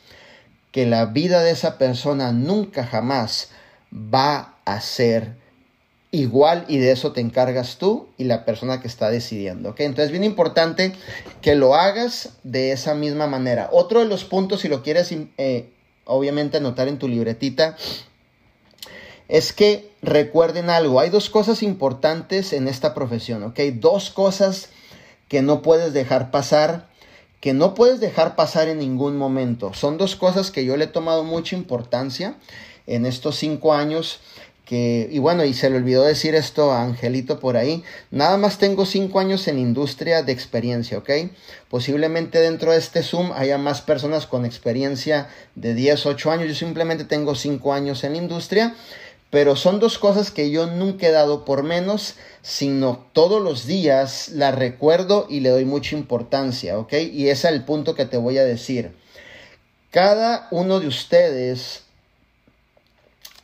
[0.72, 3.48] que la vida de esa persona nunca jamás
[3.92, 5.36] va a ser
[6.20, 9.70] igual y de eso te encargas tú y la persona que está decidiendo.
[9.70, 9.80] ¿ok?
[9.80, 10.92] Entonces, bien importante
[11.42, 13.68] que lo hagas de esa misma manera.
[13.72, 15.70] Otro de los puntos, si lo quieres eh,
[16.04, 17.76] obviamente anotar en tu libretita,
[19.28, 21.00] es que recuerden algo.
[21.00, 23.52] Hay dos cosas importantes en esta profesión.
[23.74, 24.70] Dos cosas
[25.28, 26.88] que no puedes dejar pasar,
[27.40, 29.74] que no puedes dejar pasar en ningún momento.
[29.74, 32.36] Son dos cosas que yo le he tomado mucha importancia
[32.86, 34.20] en estos cinco años
[34.74, 38.84] y bueno, y se le olvidó decir esto a Angelito por ahí, nada más tengo
[38.84, 41.10] cinco años en industria de experiencia, ¿ok?
[41.68, 46.54] Posiblemente dentro de este Zoom haya más personas con experiencia de 10, 8 años, yo
[46.54, 48.74] simplemente tengo cinco años en industria,
[49.30, 54.30] pero son dos cosas que yo nunca he dado por menos, sino todos los días
[54.30, 56.92] la recuerdo y le doy mucha importancia, ¿ok?
[57.12, 58.96] Y ese es el punto que te voy a decir.
[59.90, 61.85] Cada uno de ustedes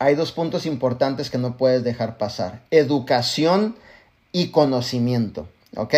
[0.03, 2.61] hay dos puntos importantes que no puedes dejar pasar.
[2.71, 3.75] Educación
[4.33, 5.47] y conocimiento.
[5.77, 5.95] ¿Ok?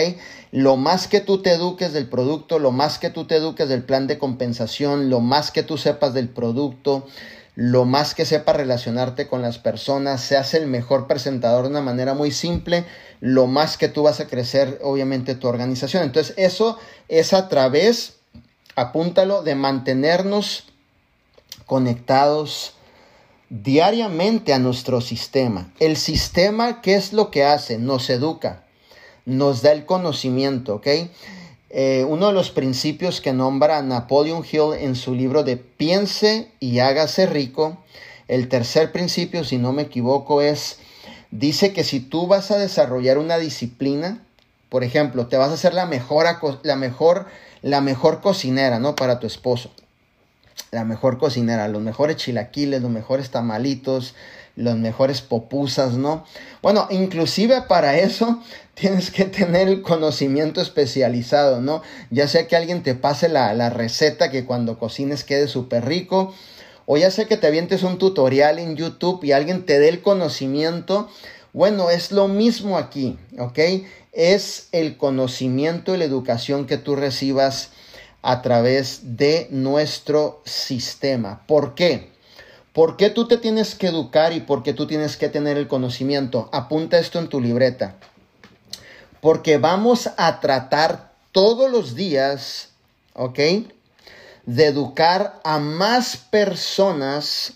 [0.51, 3.83] Lo más que tú te eduques del producto, lo más que tú te eduques del
[3.83, 7.07] plan de compensación, lo más que tú sepas del producto,
[7.55, 12.13] lo más que sepas relacionarte con las personas, seas el mejor presentador de una manera
[12.13, 12.85] muy simple,
[13.21, 16.03] lo más que tú vas a crecer, obviamente, tu organización.
[16.03, 16.77] Entonces, eso
[17.09, 18.17] es a través,
[18.75, 20.65] apúntalo, de mantenernos
[21.65, 22.74] conectados,
[23.49, 25.71] diariamente a nuestro sistema.
[25.79, 27.77] El sistema, ¿qué es lo que hace?
[27.77, 28.63] Nos educa,
[29.25, 30.87] nos da el conocimiento, ¿ok?
[31.69, 36.79] Eh, uno de los principios que nombra Napoleon Hill en su libro de Piense y
[36.79, 37.77] hágase rico,
[38.27, 40.79] el tercer principio, si no me equivoco, es,
[41.31, 44.23] dice que si tú vas a desarrollar una disciplina,
[44.69, 46.25] por ejemplo, te vas a hacer la mejor,
[46.63, 47.27] la mejor,
[47.61, 48.95] la mejor cocinera, ¿no?
[48.95, 49.69] Para tu esposo
[50.75, 54.13] la mejor cocinera, los mejores chilaquiles, los mejores tamalitos,
[54.57, 56.25] los mejores popusas, ¿no?
[56.61, 61.81] Bueno, inclusive para eso tienes que tener el conocimiento especializado, ¿no?
[62.11, 66.33] Ya sea que alguien te pase la, la receta que cuando cocines quede súper rico,
[66.85, 70.01] o ya sea que te avientes un tutorial en YouTube y alguien te dé el
[70.01, 71.09] conocimiento.
[71.53, 73.59] Bueno, es lo mismo aquí, ¿ok?
[74.11, 77.71] Es el conocimiento y la educación que tú recibas
[78.25, 81.43] a través de nuestro sistema.
[81.45, 82.11] ¿Por qué?
[82.73, 85.67] ¿Por qué tú te tienes que educar y por qué tú tienes que tener el
[85.67, 86.49] conocimiento?
[86.51, 87.97] Apunta esto en tu libreta.
[89.21, 92.69] Porque vamos a tratar todos los días,
[93.13, 93.39] ¿ok?
[94.47, 97.53] De educar a más personas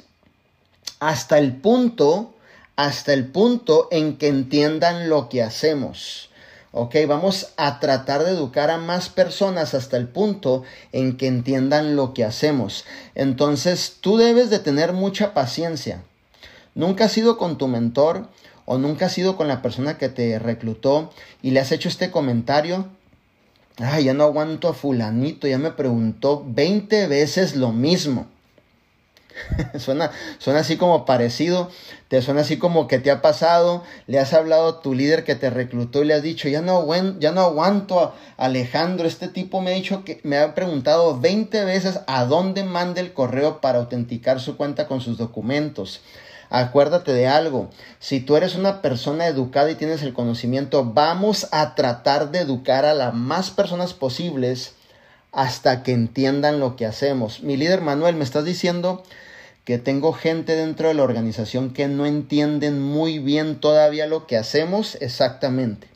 [1.00, 2.36] hasta el punto,
[2.76, 6.29] hasta el punto en que entiendan lo que hacemos.
[6.72, 10.62] Ok, vamos a tratar de educar a más personas hasta el punto
[10.92, 12.86] en que entiendan lo que hacemos.
[13.16, 16.04] Entonces, tú debes de tener mucha paciencia.
[16.76, 18.30] Nunca has sido con tu mentor
[18.66, 21.12] o nunca has sido con la persona que te reclutó
[21.42, 22.86] y le has hecho este comentario.
[23.78, 28.28] Ay, ya no aguanto a fulanito, ya me preguntó 20 veces lo mismo.
[29.80, 31.70] suena, suena así como parecido,
[32.08, 35.36] te suena así como que te ha pasado, le has hablado a tu líder que
[35.36, 36.86] te reclutó y le has dicho, ya no,
[37.20, 41.66] ya no aguanto a Alejandro, este tipo me ha dicho que me ha preguntado 20
[41.66, 46.02] veces a dónde manda el correo para autenticar su cuenta con sus documentos.
[46.52, 47.70] Acuérdate de algo,
[48.00, 52.86] si tú eres una persona educada y tienes el conocimiento, vamos a tratar de educar
[52.86, 54.74] a las más personas posibles
[55.32, 57.44] hasta que entiendan lo que hacemos.
[57.44, 59.04] Mi líder Manuel, me estás diciendo
[59.70, 64.36] que tengo gente dentro de la organización que no entienden muy bien todavía lo que
[64.36, 65.88] hacemos exactamente.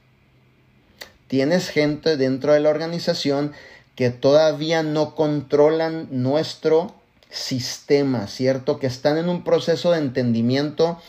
[1.28, 3.51] Tienes gente dentro de la organización
[3.95, 6.93] que todavía no controlan nuestro
[7.32, 8.78] sistema, ¿cierto?
[8.78, 11.01] Que están en un proceso de entendimiento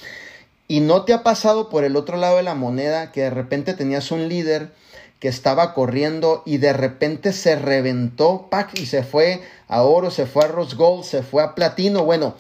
[0.67, 3.75] y no te ha pasado por el otro lado de la moneda que de repente
[3.75, 4.71] tenías un líder
[5.25, 10.27] que estaba corriendo y de repente se reventó, pack, y se fue a oro, se
[10.27, 12.05] fue a rose gold, se fue a platino.
[12.05, 12.35] Bueno,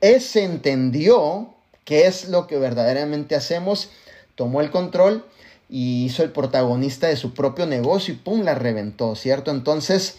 [0.00, 3.90] ese entendió qué es lo que verdaderamente hacemos,
[4.34, 5.24] tomó el control
[5.68, 9.50] y hizo el protagonista de su propio negocio y pum, la reventó, ¿cierto?
[9.50, 10.18] Entonces,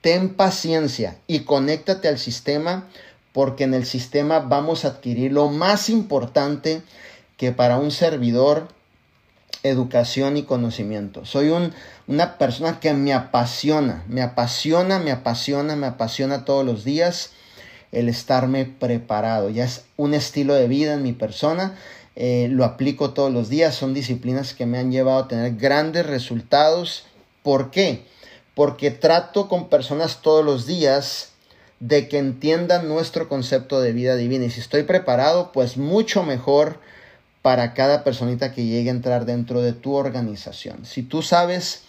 [0.00, 2.88] ten paciencia y conéctate al sistema
[3.32, 6.82] porque en el sistema vamos a adquirir lo más importante
[7.36, 8.68] que para un servidor,
[9.62, 11.26] educación y conocimiento.
[11.26, 11.72] Soy un,
[12.06, 17.32] una persona que me apasiona, me apasiona, me apasiona, me apasiona todos los días
[17.92, 19.50] el estarme preparado.
[19.50, 21.76] Ya es un estilo de vida en mi persona.
[22.14, 23.74] Eh, lo aplico todos los días.
[23.74, 27.04] Son disciplinas que me han llevado a tener grandes resultados.
[27.42, 28.04] ¿Por qué?
[28.56, 31.32] porque trato con personas todos los días
[31.78, 34.46] de que entiendan nuestro concepto de vida divina.
[34.46, 36.80] Y si estoy preparado, pues mucho mejor
[37.42, 40.86] para cada personita que llegue a entrar dentro de tu organización.
[40.86, 41.82] Si tú sabes,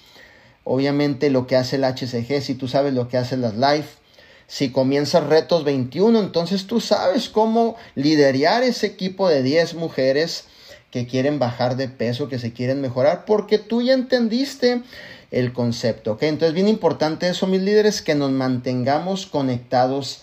[0.66, 4.00] obviamente, lo que hace el HCG, si tú sabes lo que hace las Life,
[4.48, 10.46] si comienzas retos 21, entonces tú sabes cómo liderar ese equipo de 10 mujeres
[10.90, 14.84] que quieren bajar de peso, que se quieren mejorar, porque tú ya entendiste
[15.32, 16.14] el concepto.
[16.14, 16.24] ¿ok?
[16.24, 20.22] Entonces, bien importante eso, mis líderes, que nos mantengamos conectados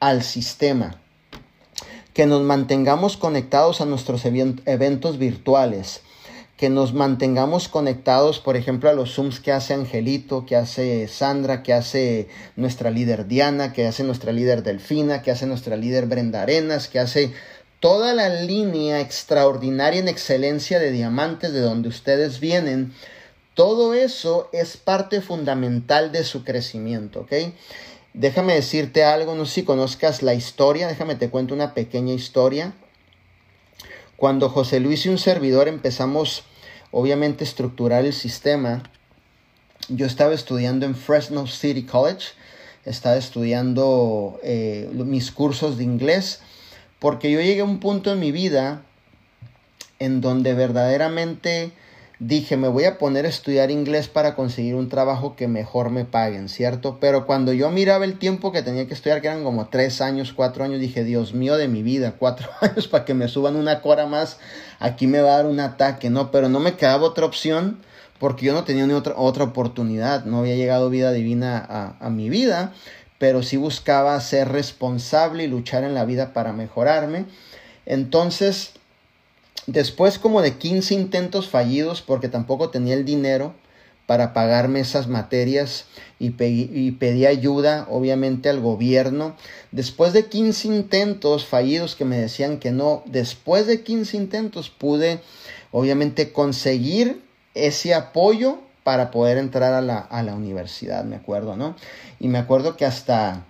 [0.00, 0.98] al sistema,
[2.14, 6.00] que nos mantengamos conectados a nuestros eventos virtuales,
[6.60, 11.62] que nos mantengamos conectados, por ejemplo, a los Zooms que hace Angelito, que hace Sandra,
[11.62, 16.42] que hace nuestra líder Diana, que hace nuestra líder Delfina, que hace nuestra líder Brenda
[16.42, 17.32] Arenas, que hace
[17.80, 22.92] toda la línea extraordinaria en excelencia de diamantes de donde ustedes vienen
[23.54, 27.32] todo eso es parte fundamental de su crecimiento, ¿ok?
[28.12, 32.74] Déjame decirte algo, no sé si conozcas la historia, déjame te cuento una pequeña historia.
[34.18, 36.44] Cuando José Luis y un servidor empezamos,
[36.90, 38.82] obviamente, estructurar el sistema,
[39.88, 42.28] yo estaba estudiando en Fresno City College,
[42.84, 46.40] estaba estudiando eh, mis cursos de inglés,
[46.98, 48.82] porque yo llegué a un punto en mi vida
[49.98, 51.72] en donde verdaderamente
[52.20, 56.04] dije, me voy a poner a estudiar inglés para conseguir un trabajo que mejor me
[56.04, 56.98] paguen, ¿cierto?
[57.00, 60.34] Pero cuando yo miraba el tiempo que tenía que estudiar, que eran como tres años,
[60.34, 63.80] cuatro años, dije, Dios mío de mi vida, cuatro años para que me suban una
[63.80, 64.38] cora más,
[64.78, 66.30] aquí me va a dar un ataque, ¿no?
[66.30, 67.78] Pero no me quedaba otra opción
[68.18, 72.10] porque yo no tenía ni otra, otra oportunidad, no había llegado vida divina a, a
[72.10, 72.74] mi vida,
[73.16, 77.24] pero sí buscaba ser responsable y luchar en la vida para mejorarme.
[77.86, 78.74] Entonces,
[79.70, 83.54] Después como de 15 intentos fallidos porque tampoco tenía el dinero
[84.06, 85.84] para pagarme esas materias
[86.18, 89.36] y, pedí ayuda obviamente al gobierno.
[89.70, 95.20] Después de 15 intentos fallidos que me decían que no, después de 15 intentos pude
[95.70, 97.22] obviamente conseguir
[97.54, 101.76] ese apoyo para poder entrar a la, a la universidad, me acuerdo, ¿no?
[102.18, 103.46] Y me acuerdo que hasta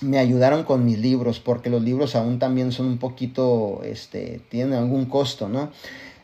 [0.00, 4.74] me ayudaron con mis libros, porque los libros aún también son un poquito, este, tienen
[4.74, 5.70] algún costo, ¿no?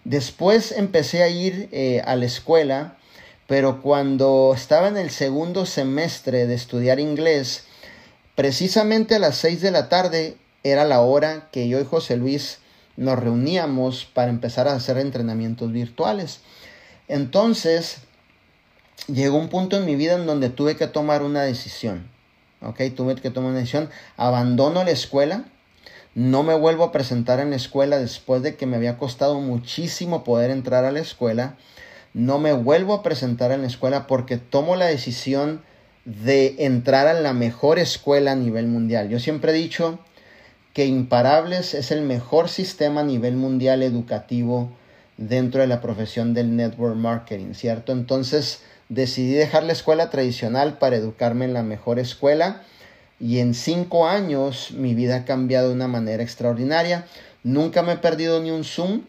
[0.05, 2.97] Después empecé a ir eh, a la escuela,
[3.47, 7.65] pero cuando estaba en el segundo semestre de estudiar inglés,
[8.35, 12.59] precisamente a las seis de la tarde era la hora que yo y José Luis
[12.97, 16.41] nos reuníamos para empezar a hacer entrenamientos virtuales.
[17.09, 17.99] Entonces,
[19.07, 22.16] llegó un punto en mi vida en donde tuve que tomar una decisión
[22.69, 25.45] ok, tuve que tomar una decisión, abandono la escuela,
[26.15, 30.25] no me vuelvo a presentar en la escuela después de que me había costado muchísimo
[30.25, 31.57] poder entrar a la escuela,
[32.15, 35.63] no me vuelvo a presentar en la escuela porque tomo la decisión
[36.07, 39.09] de entrar a la mejor escuela a nivel mundial.
[39.11, 39.99] Yo siempre he dicho
[40.73, 44.71] que Imparables es el mejor sistema a nivel mundial educativo
[45.17, 47.93] dentro de la profesión del network marketing, ¿cierto?
[47.93, 52.63] Entonces, decidí dejar la escuela tradicional para educarme en la mejor escuela.
[53.19, 57.07] y en cinco años mi vida ha cambiado de una manera extraordinaria.
[57.43, 59.03] Nunca me he perdido ni un Zoom.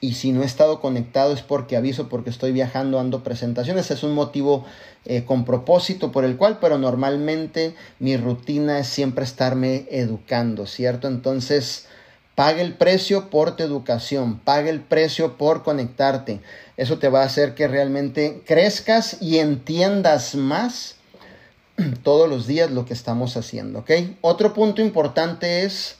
[0.00, 3.90] Y si no he estado conectado es porque aviso, porque estoy viajando, ando presentaciones.
[3.90, 4.64] Es un motivo
[5.04, 11.08] eh, con propósito por el cual, pero normalmente mi rutina es siempre estarme educando, ¿cierto?
[11.08, 11.88] Entonces,
[12.34, 16.40] pague el precio por tu educación, pague el precio por conectarte.
[16.76, 20.96] Eso te va a hacer que realmente crezcas y entiendas más
[22.02, 23.90] todos los días lo que estamos haciendo, ¿ok?
[24.20, 25.96] Otro punto importante es,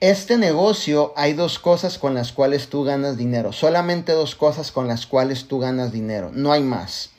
[0.00, 4.86] este negocio hay dos cosas con las cuales tú ganas dinero, solamente dos cosas con
[4.86, 7.10] las cuales tú ganas dinero, no hay más.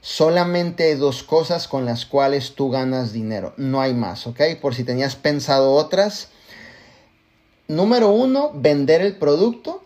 [0.00, 4.40] Solamente dos cosas con las cuales tú ganas dinero, no hay más, ¿ok?
[4.60, 6.28] Por si tenías pensado otras.
[7.66, 9.82] Número uno, vender el producto,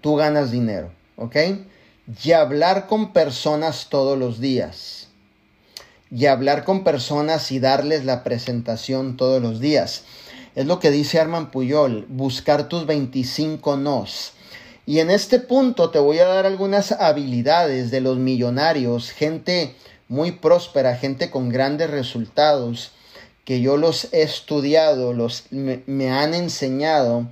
[0.00, 1.36] tú ganas dinero, ¿ok?
[2.22, 5.08] y hablar con personas todos los días.
[6.10, 10.04] Y hablar con personas y darles la presentación todos los días.
[10.54, 14.32] Es lo que dice Arman Puyol, buscar tus 25 nos.
[14.86, 19.74] Y en este punto te voy a dar algunas habilidades de los millonarios, gente
[20.08, 22.92] muy próspera, gente con grandes resultados,
[23.44, 27.26] que yo los he estudiado, los me, me han enseñado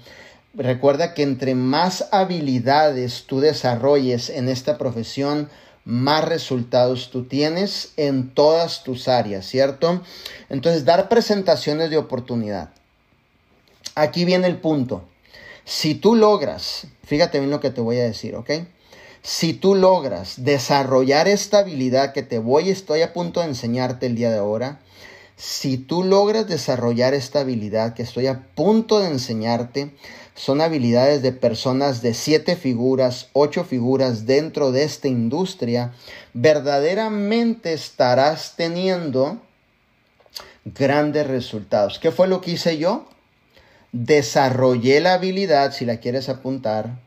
[0.55, 5.48] Recuerda que entre más habilidades tú desarrolles en esta profesión,
[5.84, 10.02] más resultados tú tienes en todas tus áreas, ¿cierto?
[10.48, 12.70] Entonces, dar presentaciones de oportunidad.
[13.96, 15.05] Aquí viene el punto.
[15.64, 18.50] Si tú logras, fíjate bien lo que te voy a decir, ¿ok?
[19.22, 24.14] Si tú logras desarrollar esta habilidad que te voy, estoy a punto de enseñarte el
[24.14, 24.80] día de ahora,
[25.36, 29.94] si tú logras desarrollar esta habilidad que estoy a punto de enseñarte,
[30.35, 35.93] son habilidades de personas de siete figuras, ocho figuras dentro de esta industria,
[36.32, 39.39] verdaderamente estarás teniendo
[40.64, 41.99] grandes resultados.
[41.99, 43.07] ¿Qué fue lo que hice yo?
[43.93, 46.99] Desarrollé la habilidad, si la quieres apuntar,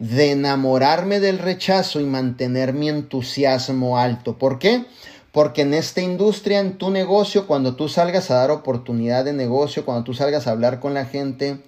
[0.00, 4.38] de enamorarme del rechazo y mantener mi entusiasmo alto.
[4.38, 4.86] ¿Por qué?
[5.30, 9.84] Porque en esta industria, en tu negocio, cuando tú salgas a dar oportunidad de negocio,
[9.84, 11.58] cuando tú salgas a hablar con la gente,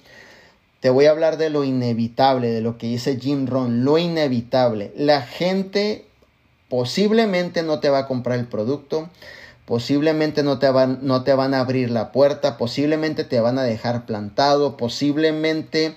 [0.82, 4.92] te voy a hablar de lo inevitable, de lo que dice Jim Rohn, lo inevitable.
[4.96, 6.06] La gente
[6.68, 9.08] posiblemente no te va a comprar el producto,
[9.64, 13.62] posiblemente no te, van, no te van a abrir la puerta, posiblemente te van a
[13.62, 15.94] dejar plantado, posiblemente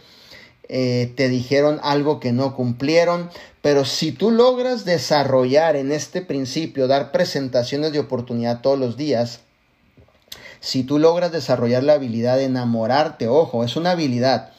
[0.69, 3.31] eh, te dijeron algo que no cumplieron,
[3.63, 9.39] pero si tú logras desarrollar en este principio, dar presentaciones de oportunidad todos los días,
[10.59, 14.51] si tú logras desarrollar la habilidad de enamorarte, ojo, es una habilidad,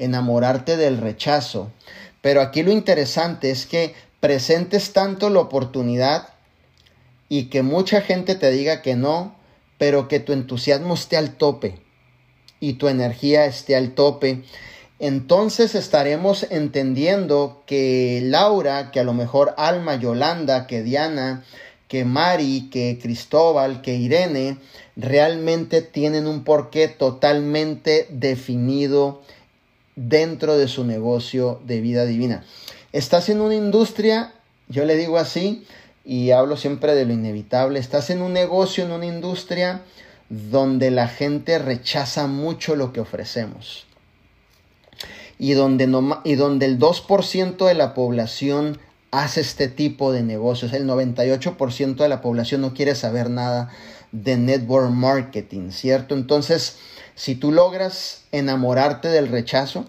[0.00, 1.70] enamorarte del rechazo.
[2.20, 6.30] Pero aquí lo interesante es que presentes tanto la oportunidad
[7.28, 9.36] y que mucha gente te diga que no,
[9.78, 11.78] pero que tu entusiasmo esté al tope
[12.58, 14.42] y tu energía esté al tope.
[14.98, 21.44] Entonces estaremos entendiendo que Laura, que a lo mejor Alma, Yolanda, que Diana,
[21.88, 24.58] que Mari, que Cristóbal, que Irene,
[24.96, 29.22] realmente tienen un porqué totalmente definido
[30.08, 32.44] dentro de su negocio de vida divina.
[32.92, 34.32] Estás en una industria,
[34.68, 35.66] yo le digo así,
[36.04, 39.82] y hablo siempre de lo inevitable, estás en un negocio, en una industria
[40.30, 43.86] donde la gente rechaza mucho lo que ofrecemos.
[45.38, 48.78] Y donde, no, y donde el 2% de la población
[49.10, 50.72] hace este tipo de negocios.
[50.72, 53.70] El 98% de la población no quiere saber nada
[54.12, 56.14] de network marketing, ¿cierto?
[56.14, 56.76] Entonces,
[57.20, 59.84] si tú logras enamorarte del rechazo,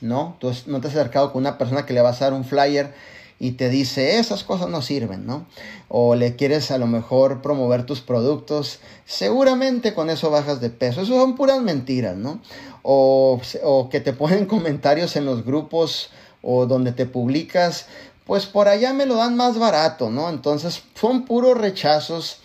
[0.00, 0.36] ¿no?
[0.40, 2.92] Tú no te has acercado con una persona que le vas a dar un flyer
[3.38, 5.46] y te dice esas cosas no sirven, ¿no?
[5.86, 11.02] O le quieres a lo mejor promover tus productos, seguramente con eso bajas de peso.
[11.02, 12.40] Eso son puras mentiras, ¿no?
[12.82, 16.10] O, o que te ponen comentarios en los grupos
[16.42, 17.86] o donde te publicas,
[18.26, 20.28] pues por allá me lo dan más barato, ¿no?
[20.28, 22.40] Entonces son puros rechazos,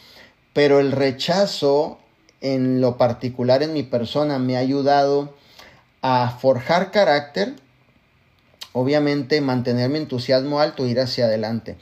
[0.53, 1.97] pero el rechazo
[2.53, 5.33] en lo particular en mi persona me ha ayudado
[6.01, 7.53] a forjar carácter,
[8.71, 11.77] obviamente mantener mi entusiasmo alto, ir hacia adelante.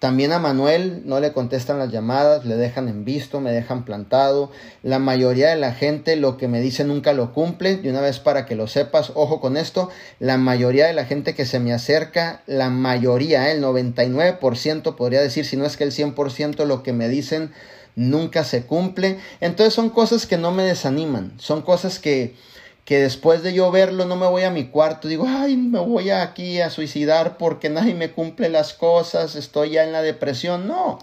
[0.00, 4.50] También a Manuel no le contestan las llamadas, le dejan en visto, me dejan plantado.
[4.84, 7.80] La mayoría de la gente lo que me dice nunca lo cumple.
[7.82, 9.90] Y una vez para que lo sepas, ojo con esto,
[10.20, 15.44] la mayoría de la gente que se me acerca, la mayoría, el 99% podría decir,
[15.44, 17.50] si no es que el 100% lo que me dicen
[17.98, 19.18] nunca se cumple.
[19.40, 22.36] Entonces son cosas que no me desaniman, son cosas que,
[22.84, 26.10] que después de yo verlo no me voy a mi cuarto, digo, ay, me voy
[26.10, 30.68] aquí a suicidar porque nadie me cumple las cosas, estoy ya en la depresión.
[30.68, 31.00] No.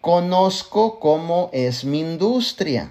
[0.00, 2.90] conozco cómo es mi industria,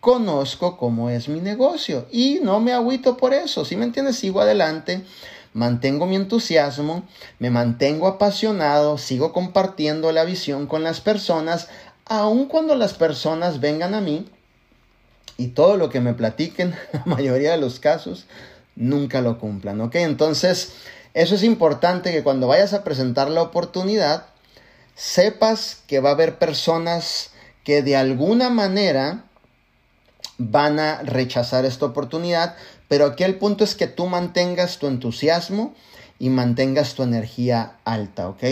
[0.00, 4.40] conozco cómo es mi negocio y no me agüito por eso, si me entiendes, sigo
[4.40, 5.04] adelante,
[5.52, 7.02] mantengo mi entusiasmo,
[7.38, 11.68] me mantengo apasionado, sigo compartiendo la visión con las personas,
[12.06, 14.28] aun cuando las personas vengan a mí
[15.36, 18.26] y todo lo que me platiquen, la mayoría de los casos,
[18.76, 19.96] nunca lo cumplan, ¿ok?
[19.96, 20.72] Entonces,
[21.14, 24.26] eso es importante que cuando vayas a presentar la oportunidad,
[24.94, 27.30] sepas que va a haber personas
[27.64, 29.24] que de alguna manera
[30.38, 32.56] van a rechazar esta oportunidad,
[32.88, 35.74] pero aquí el punto es que tú mantengas tu entusiasmo
[36.22, 38.44] y mantengas tu energía alta, ¿ok?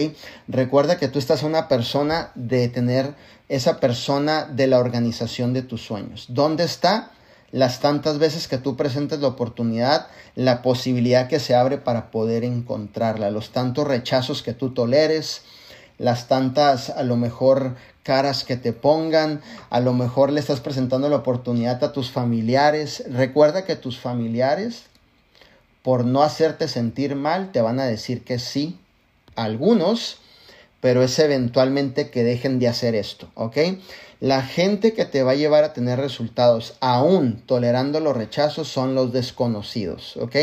[0.49, 3.15] Recuerda que tú estás una persona de tener
[3.49, 6.27] esa persona de la organización de tus sueños.
[6.31, 7.13] ¿Dónde está?
[7.53, 12.43] Las tantas veces que tú presentes la oportunidad, la posibilidad que se abre para poder
[12.43, 15.43] encontrarla, los tantos rechazos que tú toleres,
[15.97, 21.09] las tantas a lo mejor caras que te pongan, a lo mejor le estás presentando
[21.09, 23.05] la oportunidad a tus familiares.
[23.09, 24.90] Recuerda que tus familiares,
[25.83, 28.79] por no hacerte sentir mal, te van a decir que sí.
[29.37, 30.19] Algunos,
[30.81, 33.57] pero es eventualmente que dejen de hacer esto, ¿ok?
[34.21, 38.95] La gente que te va a llevar a tener resultados, aún tolerando los rechazos, son
[38.95, 40.37] los desconocidos, ¿ok?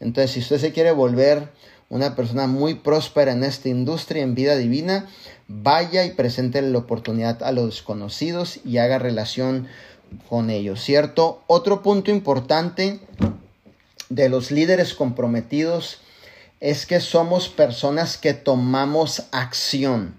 [0.00, 1.48] Entonces, si usted se quiere volver
[1.88, 5.08] una persona muy próspera en esta industria, en vida divina,
[5.48, 9.66] vaya y presente la oportunidad a los desconocidos y haga relación
[10.28, 11.42] con ellos, ¿cierto?
[11.46, 13.00] Otro punto importante
[14.08, 16.00] de los líderes comprometidos
[16.60, 20.18] es que somos personas que tomamos acción.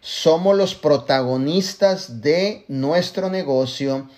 [0.00, 4.08] Somos los protagonistas de nuestro negocio,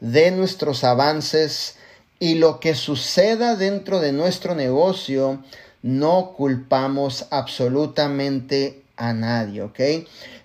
[0.00, 1.76] de nuestros avances
[2.18, 5.42] y lo que suceda dentro de nuestro negocio
[5.82, 9.80] no culpamos absolutamente a nadie, ¿ok?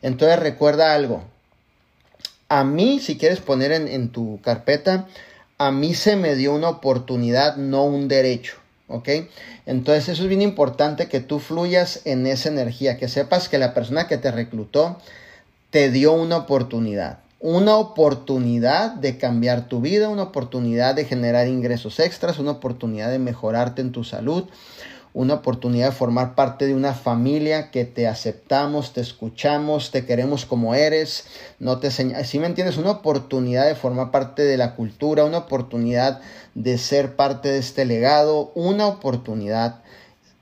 [0.02, 1.24] Entonces recuerda algo.
[2.48, 5.08] A mí, si quieres poner en, en tu carpeta,
[5.58, 8.58] a mí se me dio una oportunidad, no un derecho.
[8.88, 9.10] ¿ok?
[9.66, 13.74] Entonces eso es bien importante que tú fluyas en esa energía, que sepas que la
[13.74, 14.98] persona que te reclutó
[15.70, 22.00] te dio una oportunidad, una oportunidad de cambiar tu vida, una oportunidad de generar ingresos
[22.00, 24.46] extras, una oportunidad de mejorarte en tu salud,
[25.16, 30.46] una oportunidad de formar parte de una familia que te aceptamos, te escuchamos, te queremos
[30.46, 31.24] como eres,
[31.58, 32.04] no te si
[32.38, 36.20] me entiendes, una oportunidad de formar parte de la cultura, una oportunidad
[36.54, 39.84] de ser parte de este legado, una oportunidad.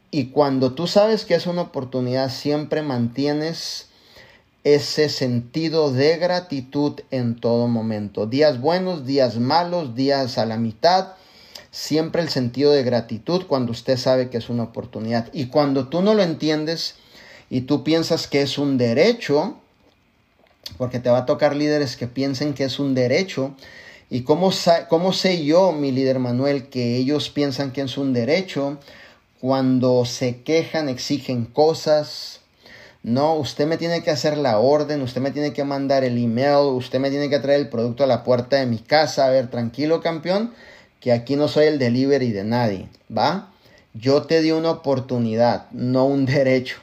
[0.09, 3.89] Y cuando tú sabes que es una oportunidad, siempre mantienes
[4.63, 8.25] ese sentido de gratitud en todo momento.
[8.25, 11.13] Días buenos, días malos, días a la mitad
[11.73, 15.27] siempre el sentido de gratitud cuando usted sabe que es una oportunidad.
[15.33, 16.95] Y cuando tú no lo entiendes
[17.49, 19.57] y tú piensas que es un derecho,
[20.77, 23.55] porque te va a tocar líderes que piensen que es un derecho,
[24.13, 24.51] ¿Y cómo,
[24.89, 28.77] cómo, sé yo, mi líder Manuel, que ellos piensan que es un derecho
[29.41, 32.41] cuando se quejan, exigen cosas?
[33.01, 36.75] No, usted me tiene que hacer la orden, usted me tiene que mandar el email,
[36.75, 39.25] usted me tiene que traer el producto a la puerta de mi casa.
[39.25, 40.53] A ver, tranquilo, campeón
[41.03, 43.51] que aquí no soy el delivery de nadie, ¿va?
[43.93, 46.77] Yo te di una oportunidad, no un derecho.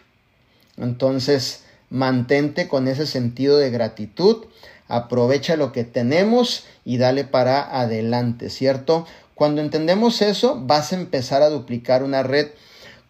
[0.77, 4.45] Entonces, mantente con ese sentido de gratitud,
[4.89, 9.07] aprovecha lo que tenemos y dale para adelante, ¿cierto?
[9.35, 12.49] Cuando entendemos eso, vas a empezar a duplicar una red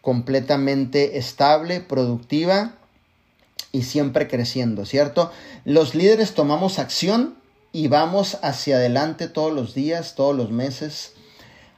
[0.03, 2.77] completamente estable, productiva
[3.73, 5.33] y siempre creciendo, ¿cierto?
[5.65, 7.40] Los líderes tomamos acción
[7.73, 11.13] y vamos hacia adelante todos los días, todos los meses,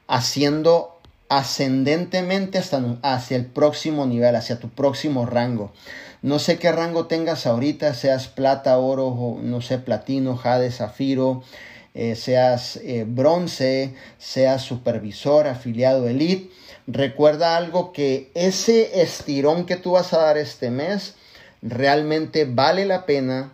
[0.09, 5.73] haciendo ascendentemente hasta hacia el próximo nivel, hacia tu próximo rango.
[6.21, 11.43] No sé qué rango tengas ahorita, seas plata, oro, no sé, platino, jade, zafiro,
[11.95, 16.51] eh, seas eh, bronce, seas supervisor, afiliado, elite.
[16.87, 21.15] Recuerda algo que ese estirón que tú vas a dar este mes
[21.61, 23.53] realmente vale la pena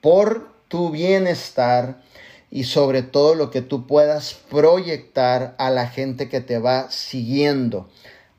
[0.00, 2.00] por tu bienestar
[2.48, 7.88] y sobre todo lo que tú puedas proyectar a la gente que te va siguiendo.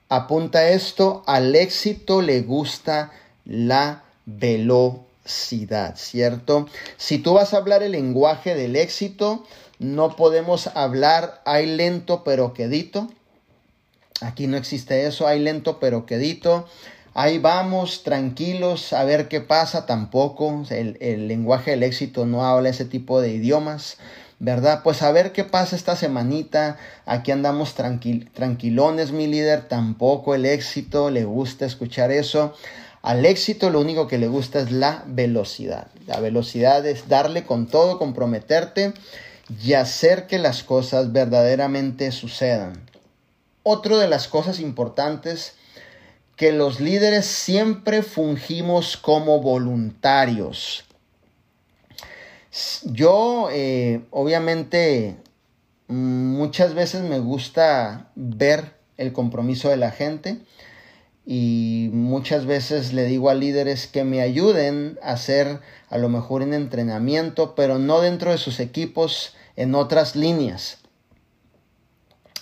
[0.08, 3.12] Apunta esto, al éxito le gusta
[3.46, 6.68] la velocidad, ¿cierto?
[6.96, 9.46] Si tú vas a hablar el lenguaje del éxito,
[9.78, 13.10] no podemos hablar hay lento pero quedito.
[14.22, 16.66] Aquí no existe eso, hay lento pero quedito
[17.14, 22.86] ahí vamos, tranquilos, a ver qué pasa, tampoco, el, lenguaje del éxito no habla ese
[22.86, 23.98] tipo de idiomas,
[24.40, 24.82] ¿verdad?
[24.84, 31.10] Pues a ver qué pasa esta semanita, aquí andamos tranquilones, mi líder, tampoco el éxito,
[31.10, 32.54] le gusta escuchar eso.
[33.02, 35.88] Al éxito lo único que le gusta es la velocidad.
[36.06, 38.94] La velocidad es darle con todo, comprometerte
[39.64, 42.74] y hacer que las cosas verdaderamente sucedan.
[43.64, 45.56] Otra de las cosas importantes
[46.42, 50.86] que los líderes siempre fungimos como voluntarios.
[52.84, 55.18] Yo, eh, obviamente,
[55.88, 60.40] muchas veces me gusta ver el compromiso de la gente
[61.28, 66.42] y muchas veces le digo a líderes que me ayuden a hacer a lo mejor
[66.42, 70.80] un entrenamiento, pero no dentro de sus equipos, en otras líneas.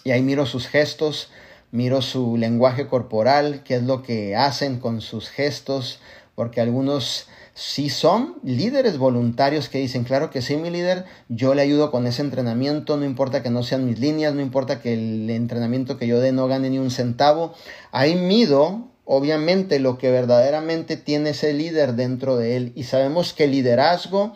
[0.06, 1.32] Y ahí miro sus gestos,
[1.72, 6.00] miro su lenguaje corporal, qué es lo que hacen con sus gestos,
[6.36, 11.62] porque algunos sí son líderes voluntarios que dicen, claro que sí, mi líder, yo le
[11.62, 15.30] ayudo con ese entrenamiento, no importa que no sean mis líneas, no importa que el
[15.30, 17.54] entrenamiento que yo dé no gane ni un centavo.
[17.92, 23.44] Ahí mido, obviamente, lo que verdaderamente tiene ese líder dentro de él y sabemos que
[23.44, 24.34] el liderazgo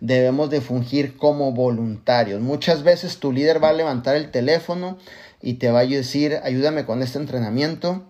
[0.00, 2.42] debemos de fungir como voluntarios.
[2.42, 4.98] Muchas veces tu líder va a levantar el teléfono
[5.46, 8.02] y te va a decir, ayúdame con este entrenamiento,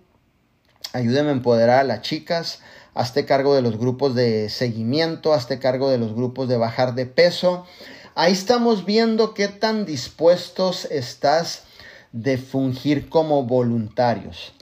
[0.95, 2.61] ayúdame a empoderar a las chicas,
[2.95, 7.05] hazte cargo de los grupos de seguimiento, hazte cargo de los grupos de bajar de
[7.05, 7.67] peso.
[8.15, 11.65] Ahí estamos viendo qué tan dispuestos estás
[12.13, 14.55] de fungir como voluntarios.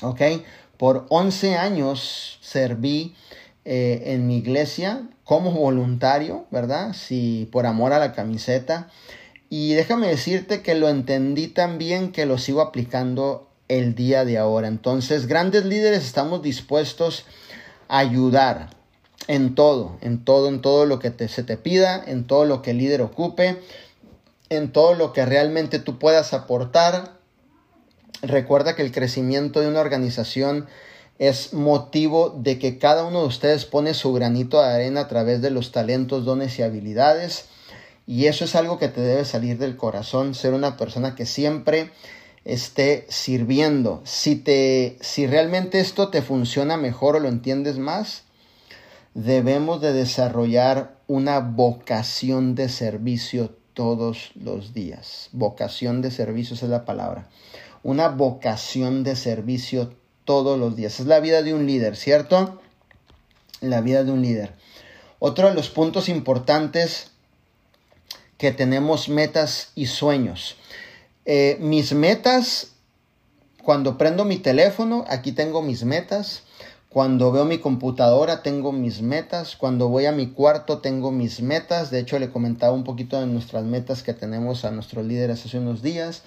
[0.00, 0.20] ¿Ok?
[0.76, 3.16] Por 11 años serví
[3.64, 6.92] eh, en mi iglesia como voluntario, ¿verdad?
[6.92, 8.90] Sí, por amor a la camiseta.
[9.56, 14.66] Y déjame decirte que lo entendí también que lo sigo aplicando el día de ahora.
[14.66, 17.24] Entonces, grandes líderes estamos dispuestos
[17.86, 18.70] a ayudar
[19.28, 22.62] en todo, en todo, en todo lo que te, se te pida, en todo lo
[22.62, 23.60] que el líder ocupe,
[24.48, 27.12] en todo lo que realmente tú puedas aportar.
[28.22, 30.66] Recuerda que el crecimiento de una organización
[31.20, 35.42] es motivo de que cada uno de ustedes pone su granito de arena a través
[35.42, 37.53] de los talentos, dones y habilidades.
[38.06, 41.90] Y eso es algo que te debe salir del corazón, ser una persona que siempre
[42.44, 44.02] esté sirviendo.
[44.04, 48.24] Si, te, si realmente esto te funciona mejor o lo entiendes más,
[49.14, 55.28] debemos de desarrollar una vocación de servicio todos los días.
[55.32, 57.28] Vocación de servicio es la palabra.
[57.82, 59.94] Una vocación de servicio
[60.24, 61.00] todos los días.
[61.00, 62.60] Es la vida de un líder, ¿cierto?
[63.60, 64.54] La vida de un líder.
[65.18, 67.13] Otro de los puntos importantes
[68.44, 70.56] que tenemos metas y sueños.
[71.24, 72.72] Eh, mis metas,
[73.62, 76.42] cuando prendo mi teléfono, aquí tengo mis metas.
[76.90, 79.56] Cuando veo mi computadora tengo mis metas.
[79.56, 81.90] Cuando voy a mi cuarto tengo mis metas.
[81.90, 85.56] De hecho le comentaba un poquito de nuestras metas que tenemos a nuestros líderes hace
[85.56, 86.22] unos días.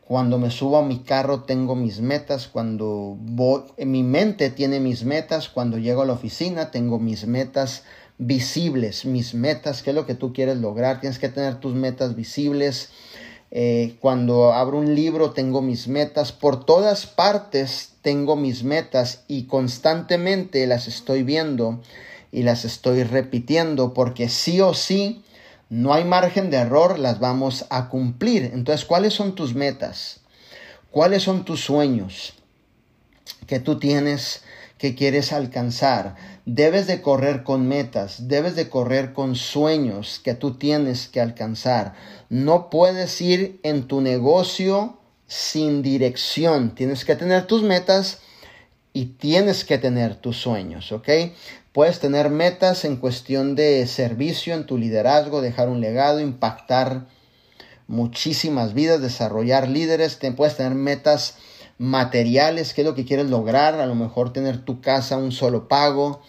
[0.00, 2.48] Cuando me subo a mi carro tengo mis metas.
[2.48, 5.48] Cuando voy, mi mente tiene mis metas.
[5.48, 7.84] Cuando llego a la oficina tengo mis metas
[8.18, 9.04] visibles.
[9.04, 11.00] Mis metas, qué es lo que tú quieres lograr.
[11.00, 12.90] Tienes que tener tus metas visibles.
[13.50, 19.44] Eh, cuando abro un libro tengo mis metas, por todas partes tengo mis metas y
[19.44, 21.80] constantemente las estoy viendo
[22.32, 25.22] y las estoy repitiendo porque sí o sí
[25.70, 28.50] no hay margen de error, las vamos a cumplir.
[28.52, 30.20] Entonces, ¿cuáles son tus metas?
[30.90, 32.34] ¿Cuáles son tus sueños
[33.46, 34.43] que tú tienes
[34.84, 36.14] que quieres alcanzar?
[36.44, 41.94] Debes de correr con metas, debes de correr con sueños que tú tienes que alcanzar.
[42.28, 46.74] No puedes ir en tu negocio sin dirección.
[46.74, 48.18] Tienes que tener tus metas
[48.92, 51.08] y tienes que tener tus sueños, ¿ok?
[51.72, 57.06] Puedes tener metas en cuestión de servicio en tu liderazgo, dejar un legado, impactar
[57.86, 60.18] muchísimas vidas, desarrollar líderes.
[60.18, 61.38] Te, puedes tener metas
[61.78, 65.68] materiales, qué es lo que quieres lograr, a lo mejor tener tu casa un solo
[65.68, 66.22] pago,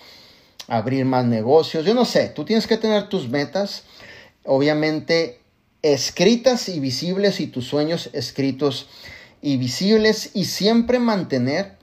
[0.67, 3.83] abrir más negocios, yo no sé, tú tienes que tener tus metas,
[4.43, 5.39] obviamente
[5.81, 8.87] escritas y visibles y tus sueños escritos
[9.41, 11.77] y visibles y siempre mantener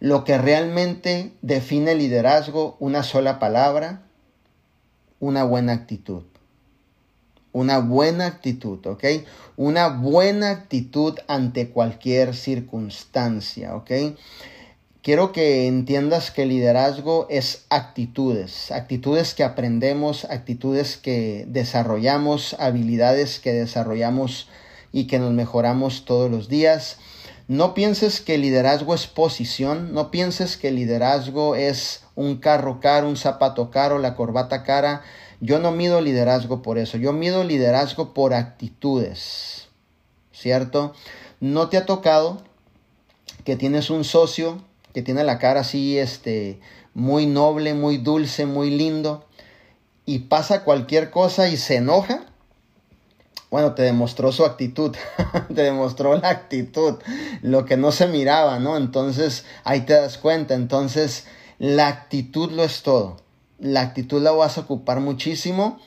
[0.00, 4.02] lo que realmente define liderazgo, una sola palabra,
[5.20, 6.24] una buena actitud.
[7.56, 9.02] Una buena actitud, ¿ok?
[9.56, 13.90] Una buena actitud ante cualquier circunstancia, ¿ok?
[15.00, 23.54] Quiero que entiendas que liderazgo es actitudes, actitudes que aprendemos, actitudes que desarrollamos, habilidades que
[23.54, 24.50] desarrollamos
[24.92, 26.98] y que nos mejoramos todos los días.
[27.48, 33.16] No pienses que liderazgo es posición, no pienses que liderazgo es un carro caro, un
[33.16, 35.04] zapato caro, la corbata cara.
[35.40, 39.68] Yo no mido liderazgo por eso, yo mido liderazgo por actitudes,
[40.32, 40.94] ¿cierto?
[41.40, 42.42] ¿No te ha tocado
[43.44, 44.62] que tienes un socio
[44.96, 46.58] que tiene la cara así, este,
[46.94, 49.26] muy noble, muy dulce, muy lindo,
[50.06, 52.24] y pasa cualquier cosa y se enoja,
[53.50, 54.96] bueno, te demostró su actitud,
[55.54, 56.94] te demostró la actitud,
[57.42, 58.78] lo que no se miraba, ¿no?
[58.78, 61.26] Entonces ahí te das cuenta, entonces
[61.58, 63.18] la actitud lo es todo,
[63.58, 65.78] la actitud la vas a ocupar muchísimo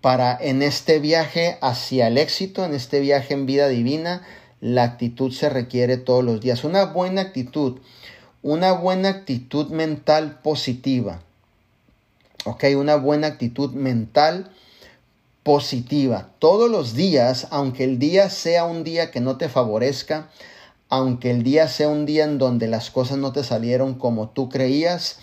[0.00, 4.22] para en este viaje hacia el éxito, en este viaje en vida divina,
[4.60, 6.64] la actitud se requiere todos los días.
[6.64, 7.80] Una buena actitud,
[8.42, 11.22] una buena actitud mental positiva.
[12.44, 14.52] Ok, una buena actitud mental
[15.42, 16.30] positiva.
[16.38, 20.30] Todos los días, aunque el día sea un día que no te favorezca,
[20.88, 24.48] aunque el día sea un día en donde las cosas no te salieron como tú
[24.48, 25.18] creías,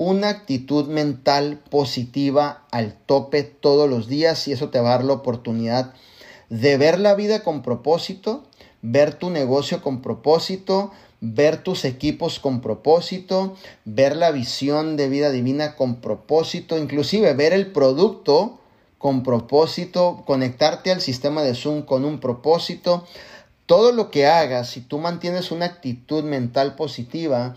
[0.00, 5.04] una actitud mental positiva al tope todos los días y eso te va a dar
[5.04, 5.92] la oportunidad
[6.48, 8.42] de ver la vida con propósito,
[8.80, 10.90] ver tu negocio con propósito,
[11.20, 17.52] ver tus equipos con propósito, ver la visión de vida divina con propósito, inclusive ver
[17.52, 18.58] el producto
[18.96, 23.04] con propósito, conectarte al sistema de Zoom con un propósito.
[23.66, 27.54] Todo lo que hagas, si tú mantienes una actitud mental positiva,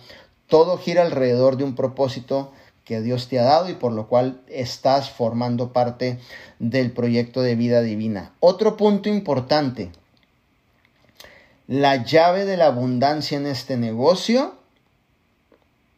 [0.54, 2.52] todo gira alrededor de un propósito
[2.86, 6.20] que Dios te ha dado y por lo cual estás formando parte
[6.60, 8.34] del proyecto de vida divina.
[8.40, 9.92] Otro punto importante,
[11.66, 14.54] la llave de la abundancia en este negocio,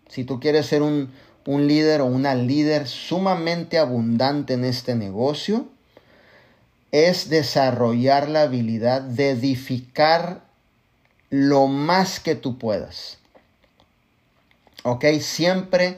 [0.07, 1.11] si tú quieres ser un,
[1.45, 5.67] un líder o una líder sumamente abundante en este negocio,
[6.93, 10.45] es desarrollar la habilidad de edificar
[11.29, 13.17] lo más que tú puedas.
[14.85, 15.05] ¿Ok?
[15.19, 15.97] Siempre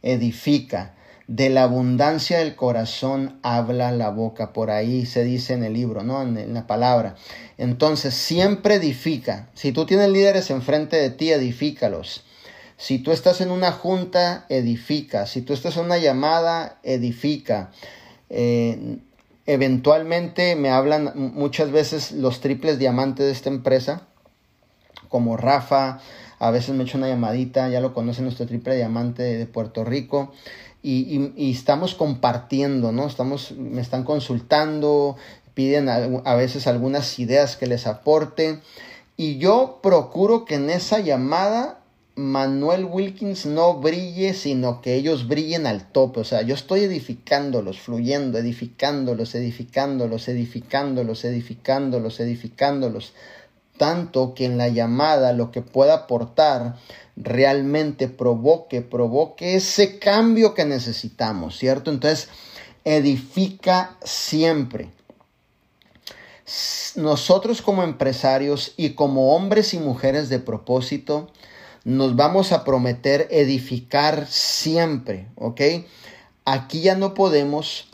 [0.00, 0.94] edifica.
[1.28, 4.54] De la abundancia del corazón habla la boca.
[4.54, 6.22] Por ahí se dice en el libro, ¿no?
[6.22, 7.14] En, la palabra.
[7.58, 9.50] Entonces, siempre edifica.
[9.52, 12.24] Si tú tienes líderes enfrente de ti, edifícalos.
[12.78, 15.26] Si tú estás en una junta, edifica.
[15.26, 17.70] Si tú estás en una llamada, edifica.
[18.30, 18.98] Eh,
[19.44, 24.06] eventualmente me hablan muchas veces los triples diamantes de esta empresa,
[25.08, 26.00] como Rafa,
[26.42, 30.32] a veces me echo una llamadita, ya lo conocen nuestro triple diamante de Puerto Rico.
[30.82, 33.06] Y, estamos compartiendo, ¿no?
[33.06, 35.14] Estamos, me están consultando,
[35.54, 38.58] piden a, veces algunas ideas que les aporte.
[39.16, 41.78] Y yo procuro que en esa llamada
[42.16, 46.18] Manuel Wilkins no brille, sino que ellos brillen al tope.
[46.18, 53.12] O sea, yo estoy edificándolos, fluyendo, edificándolos, edificándolos, edificándolos, edificándolos, edificándolos
[53.76, 56.76] tanto que en la llamada lo que pueda aportar
[57.16, 61.90] realmente provoque, provoque ese cambio que necesitamos, ¿cierto?
[61.90, 62.28] Entonces,
[62.84, 64.90] edifica siempre.
[66.96, 71.30] Nosotros como empresarios y como hombres y mujeres de propósito,
[71.84, 75.60] nos vamos a prometer edificar siempre, ¿ok?
[76.44, 77.88] Aquí ya no podemos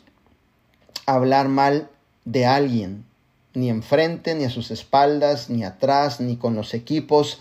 [1.06, 1.90] hablar mal
[2.24, 3.04] de alguien,
[3.58, 7.40] ni enfrente, ni a sus espaldas, ni atrás, ni con los equipos.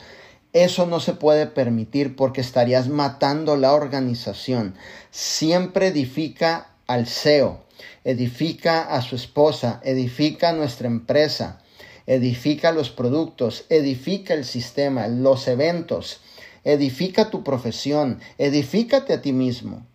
[0.54, 4.76] Eso no se puede permitir porque estarías matando la organización.
[5.12, 7.64] Siempre edifica al CEO,
[8.04, 11.62] edifica a su esposa, edifica a nuestra empresa,
[12.08, 16.22] edifica los productos, edifica el sistema, los eventos,
[16.64, 19.86] edifica tu profesión, edifícate a ti mismo.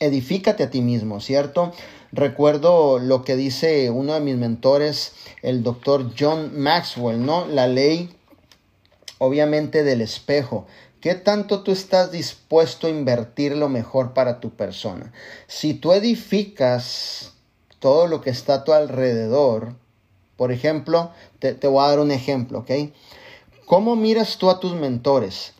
[0.00, 1.72] Edifícate a ti mismo, ¿cierto?
[2.12, 7.46] Recuerdo lo que dice uno de mis mentores, el doctor John Maxwell, ¿no?
[7.46, 8.16] La ley,
[9.18, 10.66] obviamente, del espejo.
[11.02, 15.12] ¿Qué tanto tú estás dispuesto a invertir lo mejor para tu persona?
[15.46, 17.34] Si tú edificas
[17.78, 19.74] todo lo que está a tu alrededor,
[20.36, 22.70] por ejemplo, te, te voy a dar un ejemplo, ¿ok?
[23.66, 25.52] ¿Cómo miras tú a tus mentores?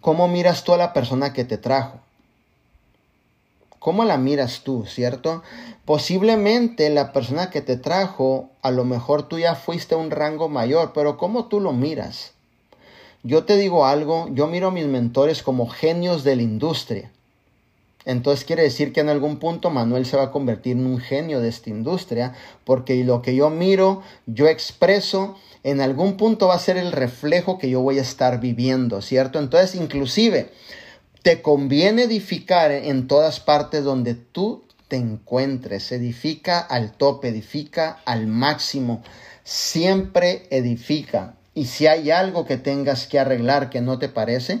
[0.00, 2.01] ¿Cómo miras tú a la persona que te trajo?
[3.82, 5.42] ¿Cómo la miras tú, cierto?
[5.84, 10.48] Posiblemente la persona que te trajo, a lo mejor tú ya fuiste a un rango
[10.48, 12.30] mayor, pero ¿cómo tú lo miras?
[13.24, 17.10] Yo te digo algo, yo miro a mis mentores como genios de la industria.
[18.04, 21.40] Entonces quiere decir que en algún punto Manuel se va a convertir en un genio
[21.40, 26.60] de esta industria, porque lo que yo miro, yo expreso, en algún punto va a
[26.60, 29.40] ser el reflejo que yo voy a estar viviendo, ¿cierto?
[29.40, 30.52] Entonces, inclusive,
[31.22, 35.92] te conviene edificar en todas partes donde tú te encuentres.
[35.92, 39.02] Edifica al tope, edifica al máximo.
[39.44, 41.36] Siempre edifica.
[41.54, 44.60] Y si hay algo que tengas que arreglar que no te parece,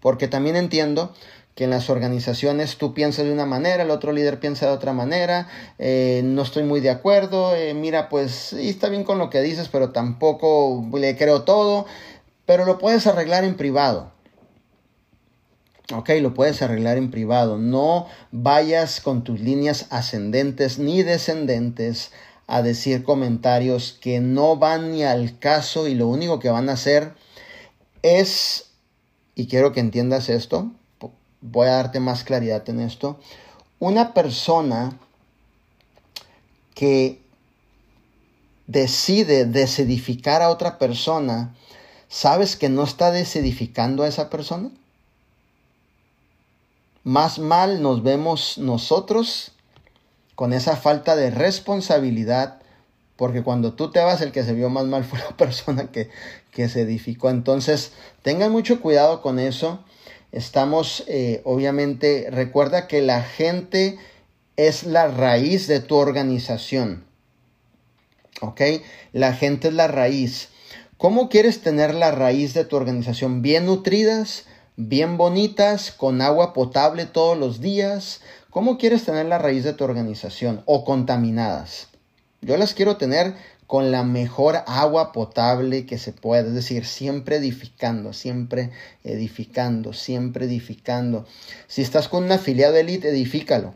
[0.00, 1.14] porque también entiendo
[1.54, 4.92] que en las organizaciones tú piensas de una manera, el otro líder piensa de otra
[4.92, 5.48] manera,
[5.78, 9.68] eh, no estoy muy de acuerdo, eh, mira, pues está bien con lo que dices,
[9.68, 11.86] pero tampoco le creo todo.
[12.46, 14.12] pero lo puedes arreglar en privado.
[15.92, 17.58] Ok, lo puedes arreglar en privado.
[17.58, 22.12] No vayas con tus líneas ascendentes ni descendentes
[22.46, 26.74] a decir comentarios que no van ni al caso y lo único que van a
[26.74, 27.14] hacer
[28.02, 28.70] es,
[29.34, 30.70] y quiero que entiendas esto,
[31.40, 33.18] voy a darte más claridad en esto,
[33.78, 34.98] una persona
[36.74, 37.20] que
[38.66, 41.54] decide desedificar a otra persona,
[42.08, 44.70] ¿sabes que no está desedificando a esa persona?
[47.02, 49.52] Más mal nos vemos nosotros
[50.34, 52.60] con esa falta de responsabilidad,
[53.16, 56.10] porque cuando tú te vas, el que se vio más mal fue la persona que,
[56.50, 57.30] que se edificó.
[57.30, 57.92] Entonces,
[58.22, 59.84] tengan mucho cuidado con eso.
[60.32, 63.98] Estamos, eh, obviamente, recuerda que la gente
[64.56, 67.04] es la raíz de tu organización.
[68.42, 68.60] ¿Ok?
[69.12, 70.48] La gente es la raíz.
[70.96, 73.42] ¿Cómo quieres tener la raíz de tu organización?
[73.42, 74.44] Bien nutridas,
[74.88, 78.20] bien bonitas, con agua potable todos los días.
[78.50, 80.62] ¿Cómo quieres tener la raíz de tu organización?
[80.66, 81.88] O contaminadas.
[82.40, 83.34] Yo las quiero tener
[83.66, 88.70] con la mejor agua potable que se pueda, es decir, siempre edificando, siempre
[89.04, 91.24] edificando, siempre edificando.
[91.68, 93.74] Si estás con una afiliado de elite, edifícalo.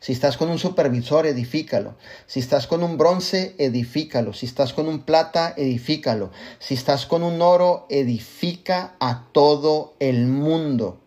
[0.00, 1.94] Si estás con un supervisor, edifícalo.
[2.26, 4.32] Si estás con un bronce, edifícalo.
[4.32, 6.30] Si estás con un plata, edifícalo.
[6.58, 11.00] Si estás con un oro, edifica a todo el mundo.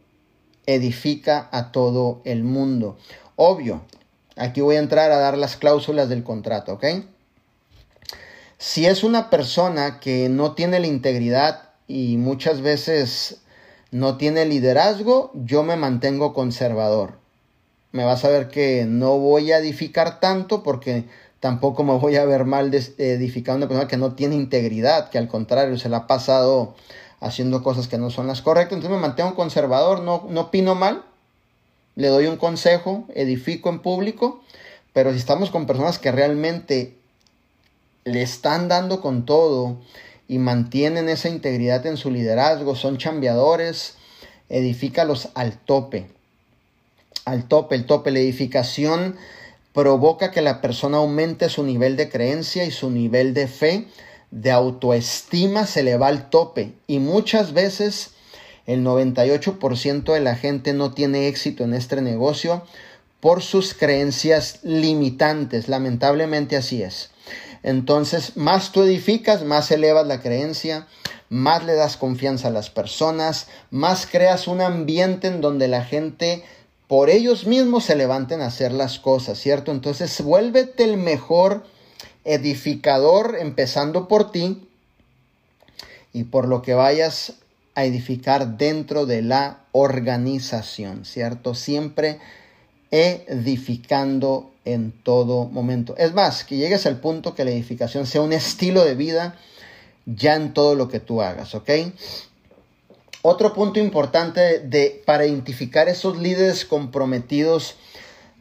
[0.66, 2.98] Edifica a todo el mundo.
[3.36, 3.82] Obvio,
[4.36, 6.86] aquí voy a entrar a dar las cláusulas del contrato, ¿ok?
[8.58, 13.42] Si es una persona que no tiene la integridad y muchas veces
[13.92, 17.20] no tiene liderazgo, yo me mantengo conservador.
[17.98, 21.06] Me vas a ver que no voy a edificar tanto porque
[21.40, 25.18] tampoco me voy a ver mal edificando a una persona que no tiene integridad, que
[25.18, 26.76] al contrario se la ha pasado
[27.22, 28.74] haciendo cosas que no son las correctas.
[28.76, 31.06] Entonces me mantengo conservador, no, no opino mal,
[31.96, 34.44] le doy un consejo, edifico en público,
[34.94, 37.00] pero si estamos con personas que realmente
[38.04, 39.78] le están dando con todo
[40.28, 43.96] y mantienen esa integridad en su liderazgo, son chambeadores,
[44.50, 46.16] edifícalos al tope.
[47.28, 49.18] Al tope, el tope, la edificación
[49.74, 53.88] provoca que la persona aumente su nivel de creencia y su nivel de fe,
[54.32, 56.76] de autoestima se le va al tope.
[56.88, 58.12] Y muchas veces
[58.66, 62.64] el 98% de la gente no tiene éxito en este negocio
[63.20, 65.68] por sus creencias limitantes.
[65.68, 67.10] Lamentablemente así es.
[67.62, 70.88] Entonces, más tú edificas, más elevas la creencia,
[71.28, 76.46] más le das confianza a las personas, más creas un ambiente en donde la gente
[76.88, 79.72] por ellos mismos se levanten a hacer las cosas, ¿cierto?
[79.72, 81.66] Entonces, vuélvete el mejor
[82.24, 84.70] edificador empezando por ti
[86.14, 87.34] y por lo que vayas
[87.76, 91.54] a edificar dentro de la organización, ¿cierto?
[91.54, 92.20] Siempre
[92.90, 95.96] edificando en todo momento.
[95.98, 99.38] Es más, que llegues al punto que la edificación sea un estilo de vida
[100.06, 101.70] ya en todo lo que tú hagas, ¿ok?
[103.22, 107.76] Otro punto importante de, para identificar esos líderes comprometidos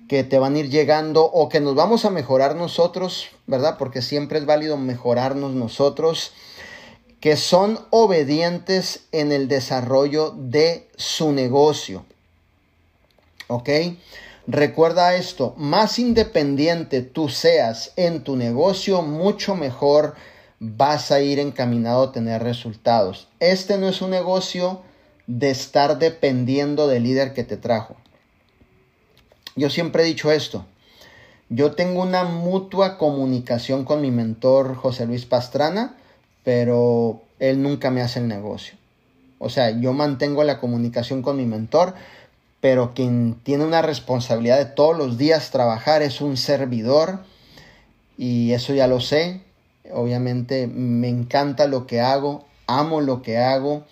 [0.09, 3.77] que te van a ir llegando o que nos vamos a mejorar nosotros, ¿verdad?
[3.79, 6.33] Porque siempre es válido mejorarnos nosotros,
[7.21, 12.05] que son obedientes en el desarrollo de su negocio.
[13.49, 13.69] ¿Ok?
[14.47, 20.15] Recuerda esto, más independiente tú seas en tu negocio, mucho mejor
[20.61, 23.29] vas a ir encaminado a tener resultados.
[23.41, 24.83] Este no es un negocio
[25.27, 27.97] de estar dependiendo del líder que te trajo.
[29.55, 30.67] Yo siempre he dicho esto.
[31.49, 35.97] Yo tengo una mutua comunicación con mi mentor José Luis Pastrana,
[36.43, 38.75] pero él nunca me hace el negocio.
[39.39, 41.95] O sea, yo mantengo la comunicación con mi mentor,
[42.61, 47.21] pero quien tiene una responsabilidad de todos los días trabajar es un servidor
[48.19, 49.43] y eso ya lo sé.
[49.93, 53.85] Obviamente me encanta lo que hago, amo lo que hago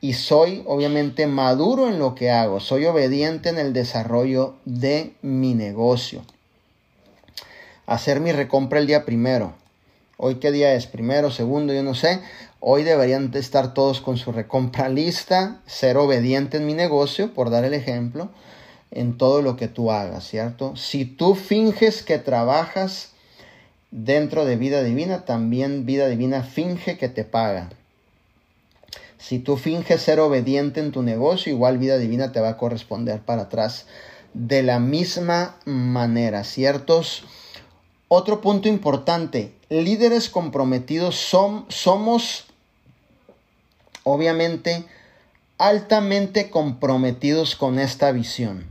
[0.00, 5.54] y soy obviamente maduro en lo que hago, soy obediente en el desarrollo de mi
[5.54, 6.22] negocio.
[7.86, 9.54] Hacer mi recompra el día primero.
[10.18, 12.20] Hoy qué día es, primero, segundo, yo no sé.
[12.60, 17.64] Hoy deberían estar todos con su recompra lista, ser obediente en mi negocio, por dar
[17.64, 18.28] el ejemplo,
[18.90, 20.76] en todo lo que tú hagas, ¿cierto?
[20.76, 23.12] Si tú finges que trabajas
[23.90, 27.70] dentro de vida divina, también vida divina finge que te paga.
[29.18, 33.20] Si tú finges ser obediente en tu negocio, igual vida divina te va a corresponder
[33.20, 33.86] para atrás
[34.34, 37.24] de la misma manera, ¿ciertos?
[38.08, 42.46] Otro punto importante, líderes comprometidos son, somos
[44.04, 44.86] obviamente
[45.58, 48.64] altamente comprometidos con esta visión.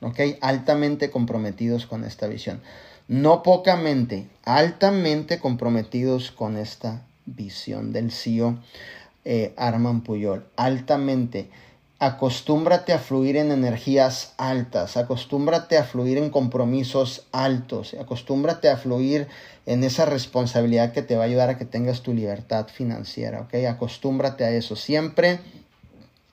[0.00, 0.20] ¿Ok?
[0.40, 2.62] Altamente comprometidos con esta visión.
[3.06, 8.58] No pocamente, altamente comprometidos con esta visión del CEO
[9.26, 10.46] eh, Arman Puyol.
[10.56, 11.50] Altamente
[11.98, 19.28] acostúmbrate a fluir en energías altas, acostúmbrate a fluir en compromisos altos, acostúmbrate a fluir
[19.64, 23.54] en esa responsabilidad que te va a ayudar a que tengas tu libertad financiera, ¿ok?
[23.68, 24.76] Acostúmbrate a eso.
[24.76, 25.40] Siempre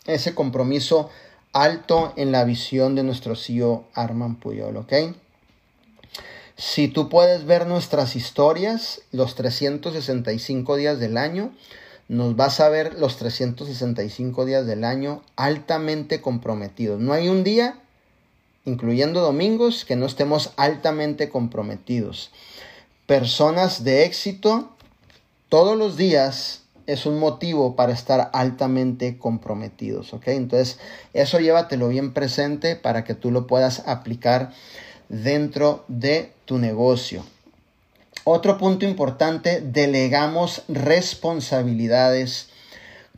[0.05, 1.09] ese compromiso
[1.53, 4.93] alto en la visión de nuestro CEO Arman Puyol, ¿ok?
[6.61, 11.55] Si tú puedes ver nuestras historias, los 365 días del año,
[12.07, 16.99] nos vas a ver los 365 días del año altamente comprometidos.
[16.99, 17.79] No hay un día,
[18.63, 22.29] incluyendo domingos, que no estemos altamente comprometidos.
[23.07, 24.69] Personas de éxito,
[25.49, 30.27] todos los días es un motivo para estar altamente comprometidos, ¿ok?
[30.27, 30.77] Entonces,
[31.13, 34.53] eso llévatelo bien presente para que tú lo puedas aplicar
[35.11, 37.25] dentro de tu negocio.
[38.23, 42.47] Otro punto importante, delegamos responsabilidades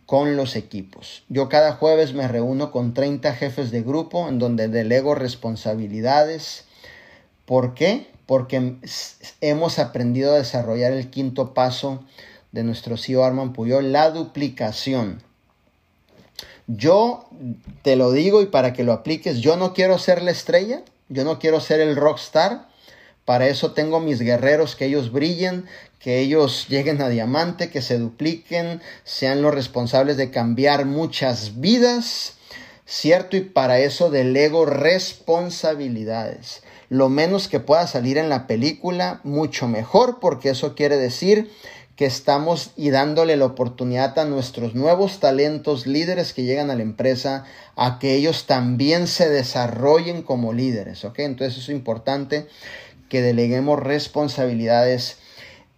[0.07, 1.23] con los equipos.
[1.29, 6.65] Yo cada jueves me reúno con 30 jefes de grupo en donde delego responsabilidades.
[7.45, 8.07] ¿Por qué?
[8.25, 8.77] Porque
[9.41, 12.03] hemos aprendido a desarrollar el quinto paso
[12.51, 15.21] de nuestro CEO Arman Puyol, la duplicación.
[16.65, 17.27] Yo
[17.83, 20.81] te lo digo y para que lo apliques, yo no quiero ser la estrella,
[21.13, 22.67] yo no quiero ser el rockstar,
[23.25, 25.65] para eso tengo mis guerreros, que ellos brillen,
[25.99, 32.33] que ellos lleguen a diamante, que se dupliquen, sean los responsables de cambiar muchas vidas,
[32.85, 33.37] ¿cierto?
[33.37, 36.63] Y para eso delego responsabilidades.
[36.89, 41.49] Lo menos que pueda salir en la película, mucho mejor, porque eso quiere decir
[41.95, 46.81] que estamos y dándole la oportunidad a nuestros nuevos talentos, líderes que llegan a la
[46.81, 51.19] empresa, a que ellos también se desarrollen como líderes, ¿ok?
[51.19, 52.47] Entonces es importante
[53.09, 55.17] que deleguemos responsabilidades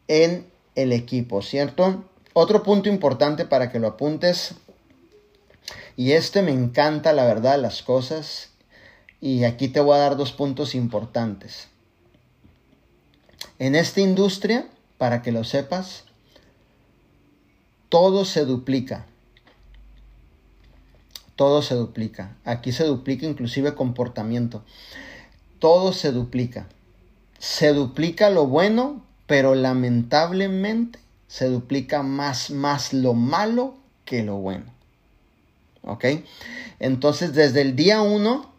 [0.08, 2.06] en el equipo, ¿cierto?
[2.34, 4.56] Otro punto importante para que lo apuntes,
[5.98, 8.52] y este me encanta la verdad las cosas,
[9.20, 11.68] y aquí te voy a dar dos puntos importantes.
[13.60, 16.05] En esta industria, para que lo sepas,
[17.96, 19.06] todo se duplica.
[21.38, 22.36] Todo se duplica.
[22.44, 24.64] Aquí se duplica inclusive comportamiento.
[25.60, 26.68] Todo se duplica
[27.46, 34.66] se duplica lo bueno, pero lamentablemente se duplica más, más lo malo que lo bueno.
[35.84, 36.06] ¿Ok?
[36.80, 38.52] Entonces, desde el día uno,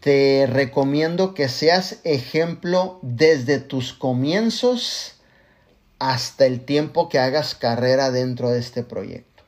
[0.00, 5.14] te recomiendo que seas ejemplo desde tus comienzos
[5.98, 9.42] hasta el tiempo que hagas carrera dentro de este proyecto.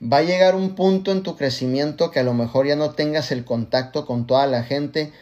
[0.00, 3.32] Va a llegar un punto en tu crecimiento que a lo mejor ya no tengas
[3.32, 5.12] el contacto con toda la gente,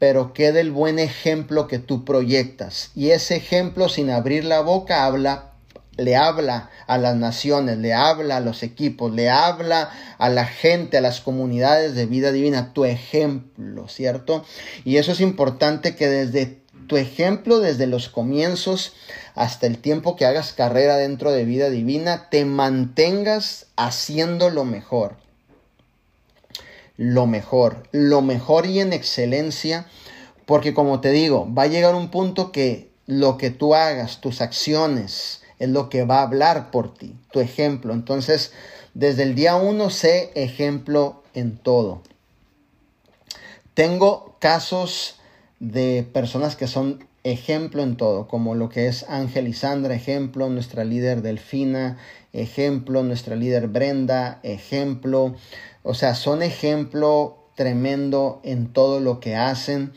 [0.00, 2.90] pero queda el buen ejemplo que tú proyectas.
[2.96, 5.52] Y ese ejemplo, sin abrir la boca, habla,
[5.96, 10.98] le habla a las naciones, le habla a los equipos, le habla a la gente,
[10.98, 14.44] a las comunidades de vida divina, tu ejemplo, ¿cierto?
[14.84, 18.92] Y eso es importante que desde tu ejemplo, desde los comienzos
[19.34, 25.16] hasta el tiempo que hagas carrera dentro de vida divina, te mantengas haciendo lo mejor
[26.96, 29.86] lo mejor, lo mejor y en excelencia,
[30.46, 34.40] porque como te digo, va a llegar un punto que lo que tú hagas, tus
[34.40, 37.92] acciones, es lo que va a hablar por ti, tu ejemplo.
[37.92, 38.52] Entonces,
[38.92, 42.02] desde el día uno, sé ejemplo en todo.
[43.74, 45.16] Tengo casos
[45.58, 50.48] de personas que son ejemplo en todo, como lo que es Ángel y Sandra, ejemplo,
[50.48, 51.98] nuestra líder Delfina,
[52.32, 55.34] ejemplo, nuestra líder Brenda, ejemplo,
[55.82, 59.92] o sea, son ejemplo tremendo en todo lo que hacen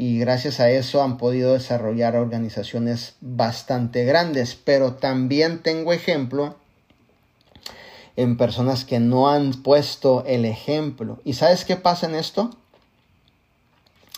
[0.00, 4.54] y gracias a eso han podido desarrollar organizaciones bastante grandes.
[4.54, 6.54] Pero también tengo ejemplo
[8.14, 11.18] en personas que no han puesto el ejemplo.
[11.24, 12.56] ¿Y sabes qué pasa en esto?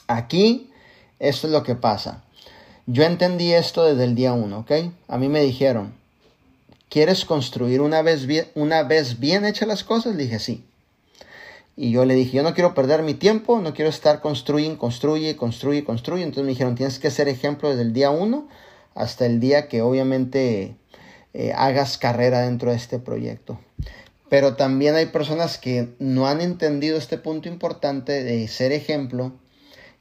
[0.07, 0.71] Aquí,
[1.19, 2.25] esto es lo que pasa.
[2.87, 4.73] Yo entendí esto desde el día uno, ¿ok?
[5.09, 5.93] A mí me dijeron,
[6.89, 10.17] ¿quieres construir una vez bien, una vez bien hechas las cosas?
[10.17, 10.65] Le dije, sí.
[11.77, 15.37] Y yo le dije, yo no quiero perder mi tiempo, no quiero estar construyendo, construye,
[15.37, 16.25] construye, construye.
[16.25, 18.49] Entonces me dijeron, tienes que ser ejemplo desde el día uno
[18.95, 20.75] hasta el día que obviamente
[21.33, 23.61] eh, hagas carrera dentro de este proyecto.
[24.29, 29.33] Pero también hay personas que no han entendido este punto importante de ser ejemplo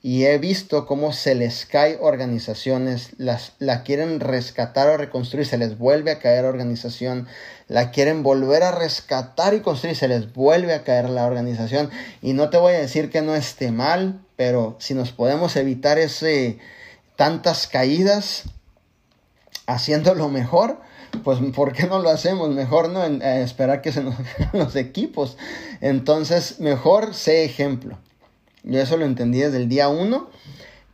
[0.02, 5.58] y he visto cómo se les cae organizaciones, las, la quieren rescatar o reconstruir, se
[5.58, 7.28] les vuelve a caer organización,
[7.68, 11.90] la quieren volver a rescatar y construir, se les vuelve a caer la organización.
[12.22, 16.00] Y no te voy a decir que no esté mal, pero si nos podemos evitar
[16.00, 16.60] ese
[17.18, 18.44] tantas caídas
[19.68, 20.80] haciéndolo mejor,
[21.26, 22.50] pues ¿por qué no lo hacemos?
[22.50, 24.16] Mejor no eh, esperar que se nos
[24.54, 25.36] los equipos.
[25.82, 27.98] Entonces, mejor sé ejemplo.
[28.64, 30.30] Yo eso lo entendí desde el día 1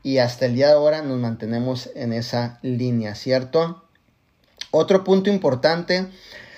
[0.03, 3.83] y hasta el día de ahora nos mantenemos en esa línea, ¿cierto?
[4.69, 6.05] Otro punto importante,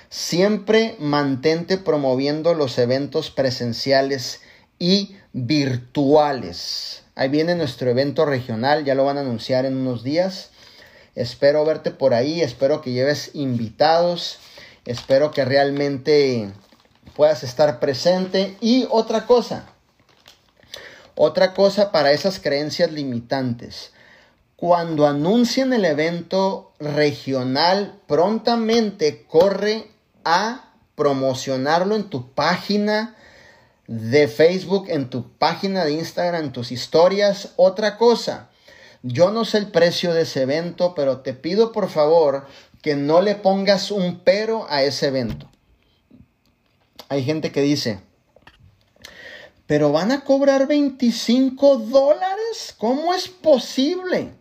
[0.10, 4.42] siempre mantente promoviendo los eventos presenciales
[4.80, 7.04] y virtuales.
[7.16, 10.50] Ahí viene nuestro evento regional, ya lo van a anunciar en unos días.
[11.16, 14.40] Espero verte por ahí, espero que lleves invitados,
[14.86, 16.52] espero que realmente
[17.16, 18.58] puedas estar presente.
[18.62, 19.66] Y otra cosa,
[21.18, 23.92] otra cosa para esas creencias limitantes.
[24.56, 29.88] Cuando anuncien el evento regional, prontamente corre
[30.24, 33.16] a promocionarlo en tu página
[33.88, 37.54] de Facebook, en tu página de Instagram, en tus historias.
[37.56, 38.50] Otra cosa,
[39.02, 42.46] yo no sé el precio de ese evento, pero te pido por favor
[42.84, 45.50] que no le pongas un pero a ese evento.
[47.10, 48.02] Hay gente que dice,
[49.68, 52.74] pero van a cobrar 25 dólares.
[52.78, 54.32] ¿Cómo es posible?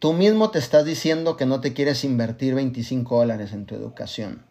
[0.00, 4.44] Tú mismo te estás diciendo que no te quieres invertir 25 dólares en tu educación.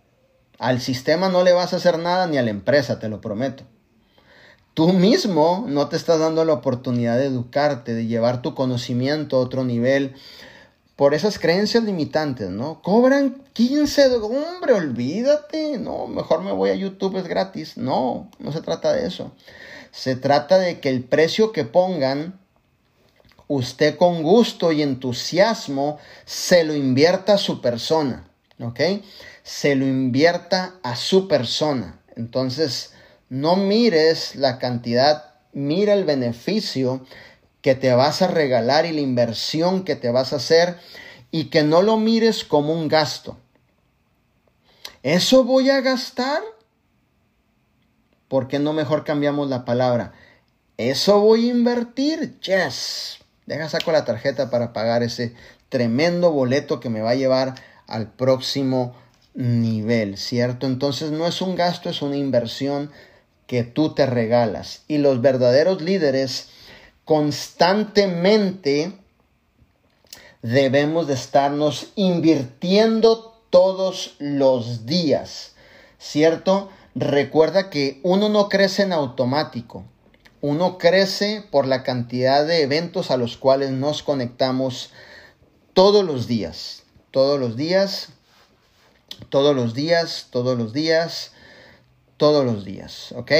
[0.57, 3.65] Al sistema no le vas a hacer nada ni a la empresa, te lo prometo.
[4.73, 9.39] Tú mismo no te estás dando la oportunidad de educarte, de llevar tu conocimiento a
[9.41, 10.15] otro nivel,
[10.95, 12.81] por esas creencias limitantes, ¿no?
[12.81, 17.77] Cobran 15, hombre, olvídate, no, mejor me voy a YouTube, es gratis.
[17.77, 19.31] No, no se trata de eso.
[19.91, 22.39] Se trata de que el precio que pongan,
[23.47, 28.79] usted con gusto y entusiasmo se lo invierta a su persona, ¿ok?
[29.43, 31.99] Se lo invierta a su persona.
[32.15, 32.93] Entonces,
[33.29, 37.05] no mires la cantidad, mira el beneficio
[37.61, 40.77] que te vas a regalar y la inversión que te vas a hacer
[41.29, 43.37] y que no lo mires como un gasto.
[45.03, 46.41] ¿Eso voy a gastar?
[48.27, 50.13] ¿Por qué no mejor cambiamos la palabra?
[50.77, 52.39] ¿Eso voy a invertir?
[52.39, 53.19] Yes.
[53.45, 55.33] Deja saco la tarjeta para pagar ese
[55.69, 57.55] tremendo boleto que me va a llevar
[57.87, 58.95] al próximo
[59.33, 60.67] nivel, ¿cierto?
[60.67, 62.91] Entonces no es un gasto, es una inversión
[63.47, 64.83] que tú te regalas.
[64.87, 66.49] Y los verdaderos líderes
[67.05, 68.97] constantemente
[70.41, 75.53] debemos de estarnos invirtiendo todos los días,
[75.99, 76.69] ¿cierto?
[76.95, 79.85] Recuerda que uno no crece en automático,
[80.41, 84.91] uno crece por la cantidad de eventos a los cuales nos conectamos
[85.73, 88.09] todos los días, todos los días,
[89.29, 91.31] todos los días, todos los días,
[92.17, 93.31] todos los días, ¿ok?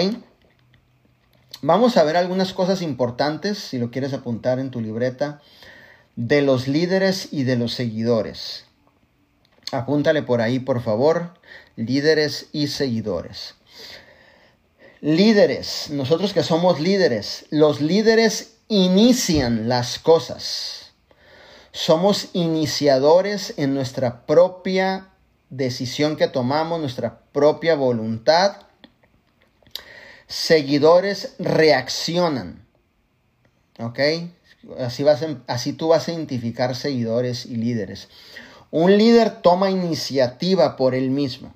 [1.64, 5.42] Vamos a ver algunas cosas importantes, si lo quieres apuntar en tu libreta,
[6.16, 8.66] de los líderes y de los seguidores.
[9.72, 11.36] Apúntale por ahí, por favor,
[11.76, 13.54] líderes y seguidores.
[15.02, 20.94] Líderes, nosotros que somos líderes, los líderes inician las cosas.
[21.72, 25.10] Somos iniciadores en nuestra propia
[25.52, 28.58] decisión que tomamos, nuestra propia voluntad
[30.32, 32.66] seguidores reaccionan.
[33.80, 34.00] ¿Ok?
[34.80, 38.08] Así, vas así tú vas a identificar seguidores y líderes.
[38.70, 41.54] Un líder toma iniciativa por él mismo.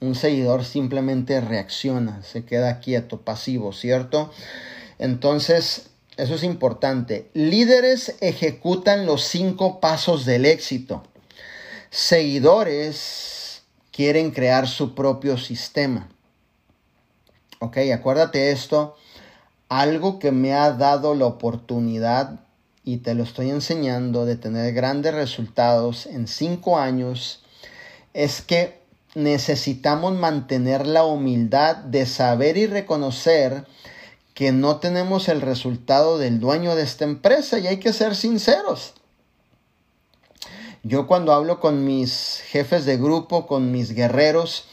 [0.00, 4.32] Un seguidor simplemente reacciona, se queda quieto, pasivo, ¿cierto?
[4.98, 7.28] Entonces, eso es importante.
[7.34, 11.02] Líderes ejecutan los cinco pasos del éxito.
[11.90, 16.08] Seguidores quieren crear su propio sistema.
[17.64, 18.96] Ok, acuérdate esto,
[19.68, 22.40] algo que me ha dado la oportunidad
[22.82, 27.44] y te lo estoy enseñando de tener grandes resultados en cinco años,
[28.14, 28.80] es que
[29.14, 33.64] necesitamos mantener la humildad de saber y reconocer
[34.34, 38.94] que no tenemos el resultado del dueño de esta empresa y hay que ser sinceros.
[40.82, 44.66] Yo cuando hablo con mis jefes de grupo, con mis guerreros,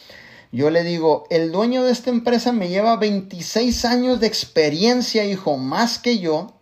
[0.52, 5.58] yo le digo, el dueño de esta empresa me lleva 26 años de experiencia, hijo,
[5.58, 6.54] más que yo.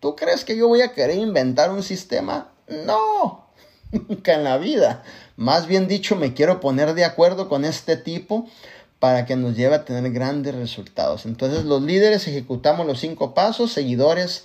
[0.00, 2.52] ¿Tú crees que yo voy a querer inventar un sistema?
[2.68, 3.48] No,
[3.92, 5.02] nunca en la vida.
[5.36, 8.48] Más bien dicho, me quiero poner de acuerdo con este tipo
[9.00, 11.26] para que nos lleve a tener grandes resultados.
[11.26, 14.44] Entonces los líderes ejecutamos los cinco pasos, seguidores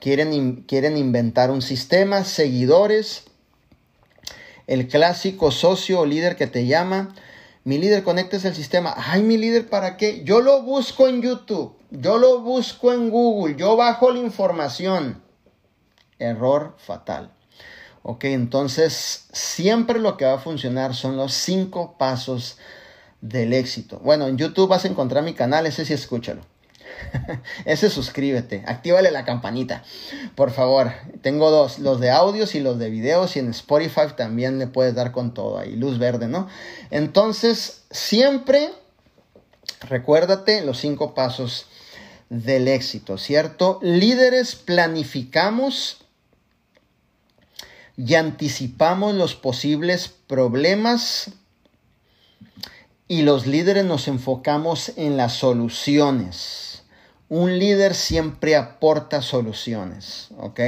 [0.00, 3.24] quieren, quieren inventar un sistema, seguidores,
[4.68, 7.14] el clásico socio o líder que te llama,
[7.64, 10.22] mi líder conectes el sistema, ay mi líder, ¿para qué?
[10.24, 15.22] Yo lo busco en YouTube, yo lo busco en Google, yo bajo la información.
[16.18, 17.32] Error fatal.
[18.02, 22.58] Ok, entonces siempre lo que va a funcionar son los cinco pasos
[23.20, 23.98] del éxito.
[24.00, 26.42] Bueno, en YouTube vas a encontrar mi canal, ese sí escúchalo.
[27.64, 29.82] ese suscríbete, actívale la campanita,
[30.34, 30.92] por favor.
[31.22, 34.94] Tengo dos, los de audios y los de videos y en Spotify también le puedes
[34.94, 36.48] dar con todo ahí, luz verde, ¿no?
[36.90, 38.70] Entonces, siempre
[39.80, 41.66] recuérdate los cinco pasos
[42.30, 43.78] del éxito, ¿cierto?
[43.82, 45.98] Líderes planificamos
[47.96, 51.32] y anticipamos los posibles problemas
[53.08, 56.67] y los líderes nos enfocamos en las soluciones.
[57.28, 60.60] Un líder siempre aporta soluciones, ¿ok?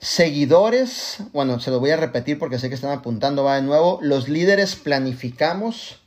[0.00, 3.98] Seguidores, bueno, se lo voy a repetir porque sé que están apuntando, va de nuevo.
[4.02, 6.00] Los líderes planificamos,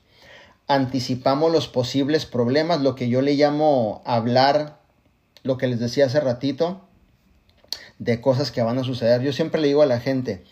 [0.68, 4.80] anticipamos los posibles problemas, lo que yo le llamo hablar,
[5.44, 6.81] lo que les decía hace ratito,
[7.98, 9.22] de cosas que van a suceder.
[9.22, 10.44] Yo siempre le digo a la gente,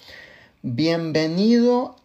[0.62, 1.97] bienvenido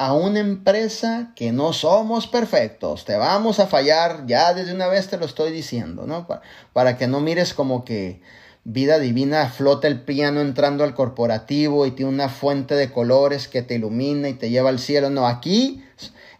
[0.00, 5.08] a una empresa que no somos perfectos, te vamos a fallar, ya desde una vez
[5.08, 6.26] te lo estoy diciendo, ¿no?
[6.72, 8.22] Para, que no mires como que
[8.64, 13.60] vida divina flota el piano entrando al corporativo y tiene una fuente de colores que
[13.60, 15.10] te ilumina y te lleva al cielo.
[15.10, 15.84] No, aquí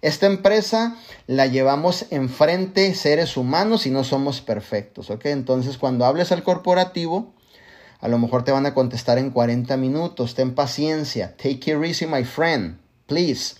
[0.01, 0.97] esta empresa
[1.27, 5.27] la llevamos enfrente seres humanos y no somos perfectos, ¿ok?
[5.27, 7.35] Entonces cuando hables al corporativo,
[8.01, 12.07] a lo mejor te van a contestar en 40 minutos, ten paciencia, take it easy
[12.07, 12.79] my friend
[13.11, 13.57] please.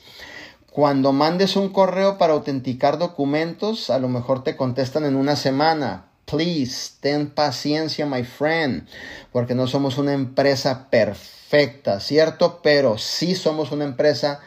[0.71, 6.07] Cuando mandes un correo para autenticar documentos, a lo mejor te contestan en una semana.
[6.25, 8.87] Please, ten paciencia, my friend,
[9.33, 12.61] porque no somos una empresa perfecta, ¿cierto?
[12.63, 14.41] Pero sí somos una empresa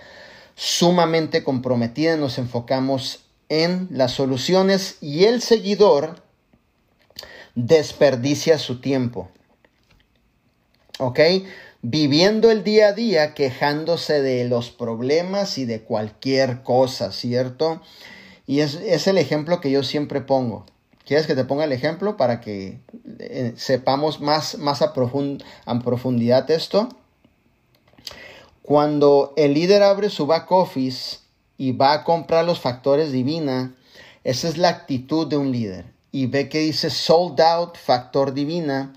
[0.55, 6.23] sumamente comprometida, nos enfocamos en las soluciones y el seguidor
[7.55, 9.29] desperdicia su tiempo.
[10.99, 11.19] ¿Ok?
[11.83, 17.81] Viviendo el día a día quejándose de los problemas y de cualquier cosa, ¿cierto?
[18.47, 20.65] Y es, el ejemplo que yo siempre pongo.
[21.05, 22.79] ¿Quieres que te ponga el ejemplo para que
[23.19, 24.93] eh, sepamos más, más a,
[25.65, 26.87] a profundidad esto?
[28.61, 31.17] Cuando el líder abre su back office
[31.57, 33.75] y va a comprar los factores divina,
[34.23, 35.85] esa es la actitud de un líder.
[36.13, 38.93] Y ve que dice sold out, factor divina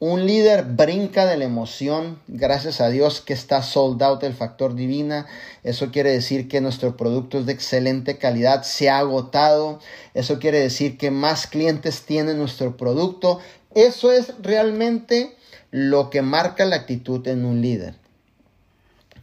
[0.00, 4.74] un líder brinca de la emoción, gracias a Dios que está sold out el factor
[4.74, 5.26] divina.
[5.62, 9.78] Eso quiere decir que nuestro producto es de excelente calidad, se ha agotado.
[10.14, 13.40] Eso quiere decir que más clientes tienen nuestro producto.
[13.74, 15.36] Eso es realmente
[15.70, 17.94] lo que marca la actitud en un líder.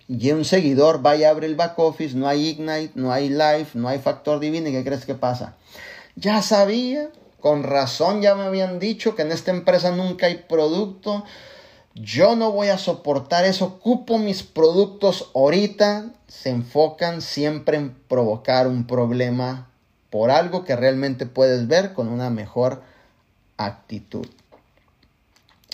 [0.08, 3.70] Y un seguidor vaya a abrir el back office, no hay Ignite, no hay Live,
[3.74, 4.70] no hay factor divino.
[4.70, 5.56] ¿Y qué crees que pasa?
[6.16, 7.10] Ya sabía,
[7.48, 11.24] con razón ya me habían dicho que en esta empresa nunca hay producto.
[11.94, 13.64] Yo no voy a soportar eso.
[13.64, 16.10] Ocupo mis productos ahorita.
[16.28, 19.70] Se enfocan siempre en provocar un problema
[20.10, 22.82] por algo que realmente puedes ver con una mejor
[23.56, 24.28] actitud.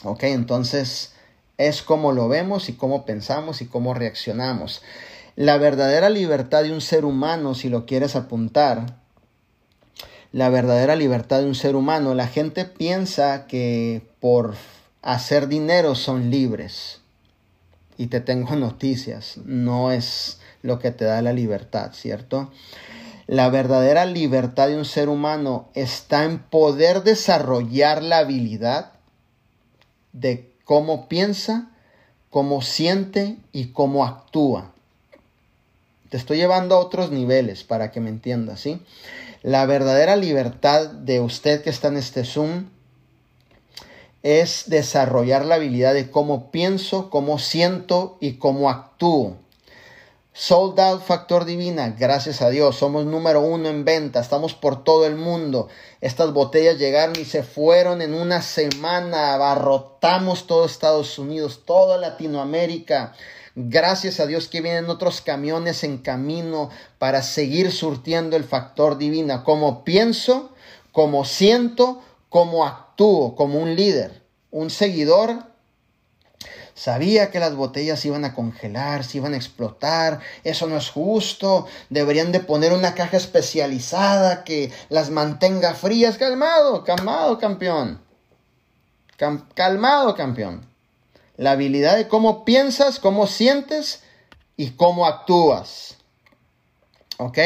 [0.04, 1.14] Ok, entonces
[1.58, 4.84] es como lo vemos y cómo pensamos y cómo reaccionamos.
[5.36, 9.02] La verdadera libertad de un ser humano, si lo quieres apuntar,
[10.34, 12.14] la verdadera libertad de un ser humano.
[12.16, 14.56] La gente piensa que por
[15.02, 17.00] hacer dinero son libres.
[17.98, 22.52] Y te tengo noticias, no es lo que te da la libertad, ¿cierto?
[23.28, 28.92] La verdadera libertad de un ser humano está en poder desarrollar la habilidad
[30.12, 31.70] de cómo piensa,
[32.30, 34.72] cómo siente y cómo actúa.
[36.10, 38.82] Te estoy llevando a otros niveles para que me entiendas, ¿sí?
[39.44, 42.70] La verdadera libertad de usted que está en este Zoom
[44.22, 49.36] es desarrollar la habilidad de cómo pienso, cómo siento y cómo actúo.
[50.32, 55.06] Sold out Factor Divina, gracias a Dios, somos número uno en venta, estamos por todo
[55.06, 55.68] el mundo.
[56.00, 63.14] Estas botellas llegaron y se fueron en una semana, abarrotamos todo Estados Unidos, toda Latinoamérica.
[63.56, 69.44] Gracias a Dios que vienen otros camiones en camino para seguir surtiendo el factor divina.
[69.44, 70.50] Como pienso,
[70.92, 75.44] como siento, como actúo, como un líder, un seguidor.
[76.74, 80.20] Sabía que las botellas iban a congelar, se iban a explotar.
[80.44, 81.68] Eso no es justo.
[81.92, 86.18] Deberían de poner una caja especializada que las mantenga frías.
[86.18, 88.02] Calmado, calmado, campeón.
[89.54, 90.73] calmado, campeón.
[91.38, 94.04] La habilidad de cómo piensas, cómo sientes
[94.58, 95.98] y cómo actúas.
[97.18, 97.38] ¿Ok?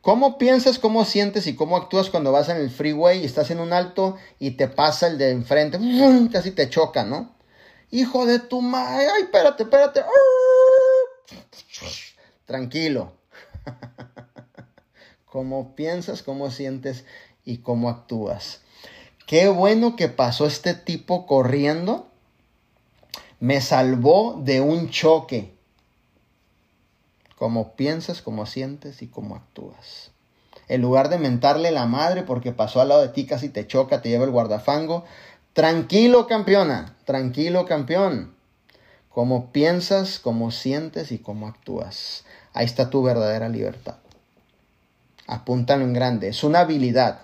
[0.00, 3.60] ¿Cómo piensas, cómo sientes y cómo actúas cuando vas en el freeway y estás en
[3.60, 5.78] un alto y te pasa el de enfrente?
[6.32, 7.34] Casi te choca, ¿no?
[7.90, 9.08] Hijo de tu madre.
[9.14, 10.02] Ay, espérate, espérate.
[12.46, 13.12] Tranquilo.
[15.26, 17.04] Cómo piensas, cómo sientes
[17.44, 18.62] y cómo actúas.
[19.26, 22.09] Qué bueno que pasó este tipo corriendo.
[23.40, 25.54] Me salvó de un choque
[27.36, 30.10] cómo piensas, cómo sientes y cómo actúas.
[30.68, 34.02] En lugar de mentarle la madre porque pasó al lado de ti, casi te choca,
[34.02, 35.04] te lleva el guardafango,
[35.54, 38.34] tranquilo campeona, tranquilo campeón.
[39.08, 42.24] Cómo piensas, cómo sientes y cómo actúas.
[42.52, 43.96] Ahí está tu verdadera libertad.
[45.26, 46.28] Apúntalo en grande.
[46.28, 47.22] Es una habilidad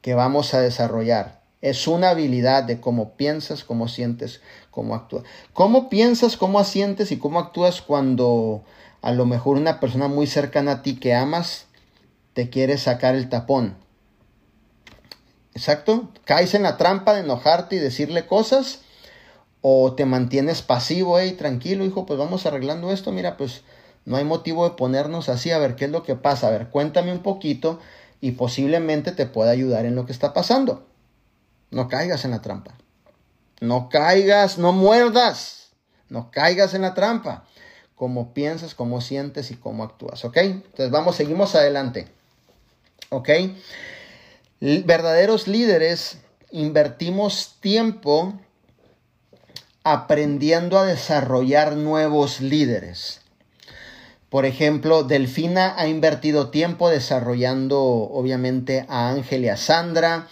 [0.00, 1.42] que vamos a desarrollar.
[1.60, 5.24] Es una habilidad de cómo piensas, cómo sientes, cómo actúas.
[5.52, 8.64] ¿Cómo piensas, cómo sientes y cómo actúas cuando
[9.02, 11.66] a lo mejor una persona muy cercana a ti que amas
[12.34, 13.76] te quiere sacar el tapón.
[15.54, 16.10] Exacto.
[16.24, 18.82] Caes en la trampa de enojarte y decirle cosas.
[19.62, 23.12] O te mantienes pasivo, hey, tranquilo, hijo, pues vamos arreglando esto.
[23.12, 23.62] Mira, pues
[24.06, 25.50] no hay motivo de ponernos así.
[25.50, 26.48] A ver, ¿qué es lo que pasa?
[26.48, 27.78] A ver, cuéntame un poquito
[28.22, 30.86] y posiblemente te pueda ayudar en lo que está pasando.
[31.70, 32.79] No caigas en la trampa.
[33.60, 35.68] No caigas, no muerdas.
[36.08, 37.44] No caigas en la trampa
[38.00, 40.38] cómo piensas, cómo sientes y cómo actúas, ¿ok?
[40.38, 42.08] Entonces vamos, seguimos adelante,
[43.10, 43.28] ¿ok?
[44.58, 46.16] Verdaderos líderes
[46.50, 48.32] invertimos tiempo
[49.84, 53.20] aprendiendo a desarrollar nuevos líderes.
[54.30, 60.28] Por ejemplo, Delfina ha invertido tiempo desarrollando obviamente a Ángel y a Sandra.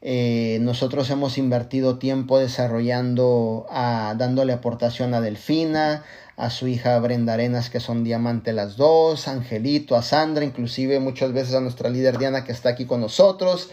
[0.00, 6.04] Eh, nosotros hemos invertido tiempo desarrollando, a, dándole aportación a Delfina,
[6.36, 11.32] a su hija Brenda Arenas, que son diamante las dos, Angelito, a Sandra, inclusive muchas
[11.32, 13.70] veces a nuestra líder Diana, que está aquí con nosotros.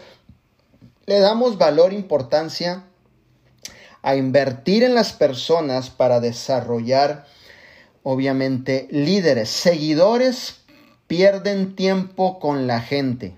[1.06, 2.84] Le damos valor, importancia
[4.02, 7.26] a invertir en las personas para desarrollar,
[8.02, 9.48] obviamente, líderes.
[9.48, 10.60] Seguidores
[11.06, 13.36] pierden tiempo con la gente.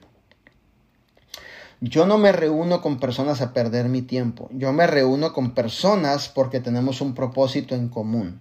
[1.80, 4.48] Yo no me reúno con personas a perder mi tiempo.
[4.52, 8.40] Yo me reúno con personas porque tenemos un propósito en común.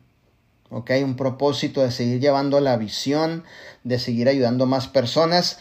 [0.69, 0.91] ¿ok?
[1.03, 3.43] Un propósito de seguir llevando la visión,
[3.83, 5.59] de seguir ayudando más personas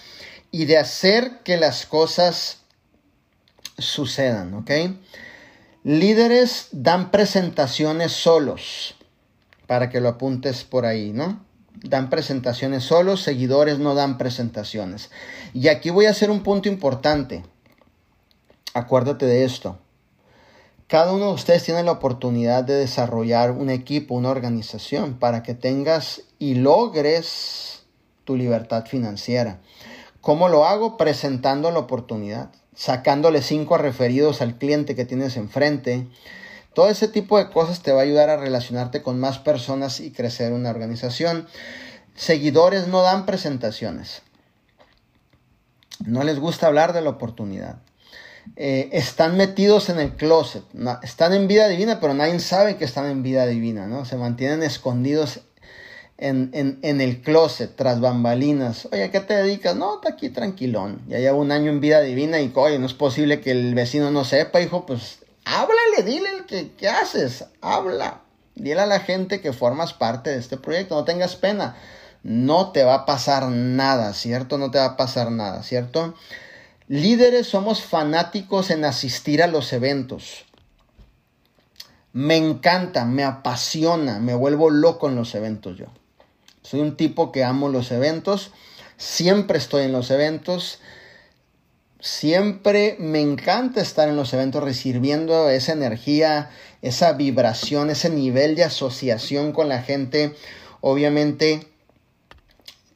[0.51, 2.59] y de hacer que las cosas
[3.78, 4.70] sucedan, ¿ok?
[5.85, 8.97] Líderes dan presentaciones solos,
[9.66, 11.44] para que lo apuntes por ahí, ¿no?
[11.74, 15.11] Dan presentaciones solos, seguidores no dan presentaciones.
[15.53, 17.44] Y aquí voy a hacer un punto importante.
[18.77, 19.78] Acuérdate de esto.
[20.86, 25.55] Cada uno de ustedes tiene la oportunidad de desarrollar un equipo, una organización, para que
[25.55, 27.86] tengas y logres
[28.24, 29.61] tu libertad financiera.
[30.20, 30.98] ¿Cómo lo hago?
[30.98, 36.07] Presentando la oportunidad, sacándole cinco referidos al cliente que tienes enfrente.
[36.74, 40.11] Todo ese tipo de cosas te va a ayudar a relacionarte con más personas y
[40.11, 41.48] crecer una organización.
[42.15, 44.20] Seguidores no dan presentaciones.
[46.05, 47.78] No les gusta hablar de la oportunidad.
[48.55, 50.62] Eh, están metidos en el closet.
[51.02, 54.05] están en vida divina, pero nadie sabe que están en vida divina, ¿no?
[54.05, 55.40] Se mantienen escondidos
[56.18, 58.89] en, el closet, tras bambalinas.
[58.93, 59.77] Oye, ¿qué te dedicas?
[59.77, 61.02] No, está aquí tranquilón.
[61.09, 64.10] Ya llevo un año en vida divina y, oye, no es posible que el vecino
[64.10, 67.44] no sepa, hijo, pues háblale, dile que, ¿qué haces?
[67.60, 68.23] Habla.
[68.55, 71.77] Dile a la gente que formas parte de este proyecto, no tengas pena.
[72.23, 74.59] No te va a pasar nada, ¿cierto?
[74.59, 76.14] No te va a pasar nada, ¿cierto?
[76.89, 80.45] Líderes somos fanáticos en asistir a los eventos.
[82.13, 85.87] Me encanta, me apasiona, me vuelvo loco en los eventos yo.
[86.63, 88.53] Soy un tipo que amo los eventos,
[88.97, 90.79] siempre estoy en los eventos,
[91.99, 96.51] siempre me encanta estar en los eventos recibiendo esa energía,
[96.83, 100.37] esa vibración, ese nivel de asociación con la gente.
[100.81, 101.67] Obviamente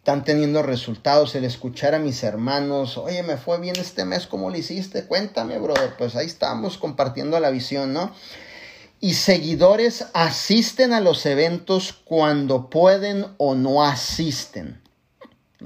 [0.01, 4.49] están teniendo resultados, el escuchar a mis hermanos, oye, me fue bien este mes, ¿cómo
[4.49, 5.05] lo hiciste?
[5.05, 8.11] Cuéntame, brother, pues ahí estamos compartiendo la visión, ¿no?
[8.99, 14.81] Y seguidores asisten a los eventos cuando pueden o no asisten.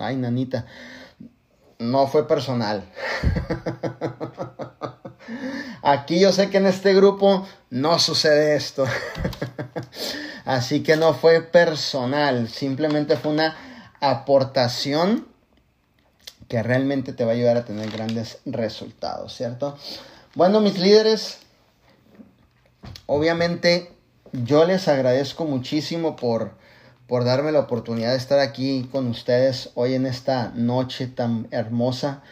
[0.01, 0.67] Ay, nanita,
[1.79, 2.91] no fue personal.
[5.83, 8.85] Aquí yo sé que en este grupo no sucede esto.
[10.45, 13.74] Así que no fue personal, simplemente fue una
[14.11, 15.27] aportación
[16.49, 19.77] que realmente te va a ayudar a tener grandes resultados, ¿cierto?
[20.35, 21.39] Bueno, mis líderes,
[23.07, 23.93] obviamente
[24.33, 26.53] yo les agradezco muchísimo por,
[27.07, 32.23] por darme la oportunidad de estar aquí con ustedes hoy en esta noche tan hermosa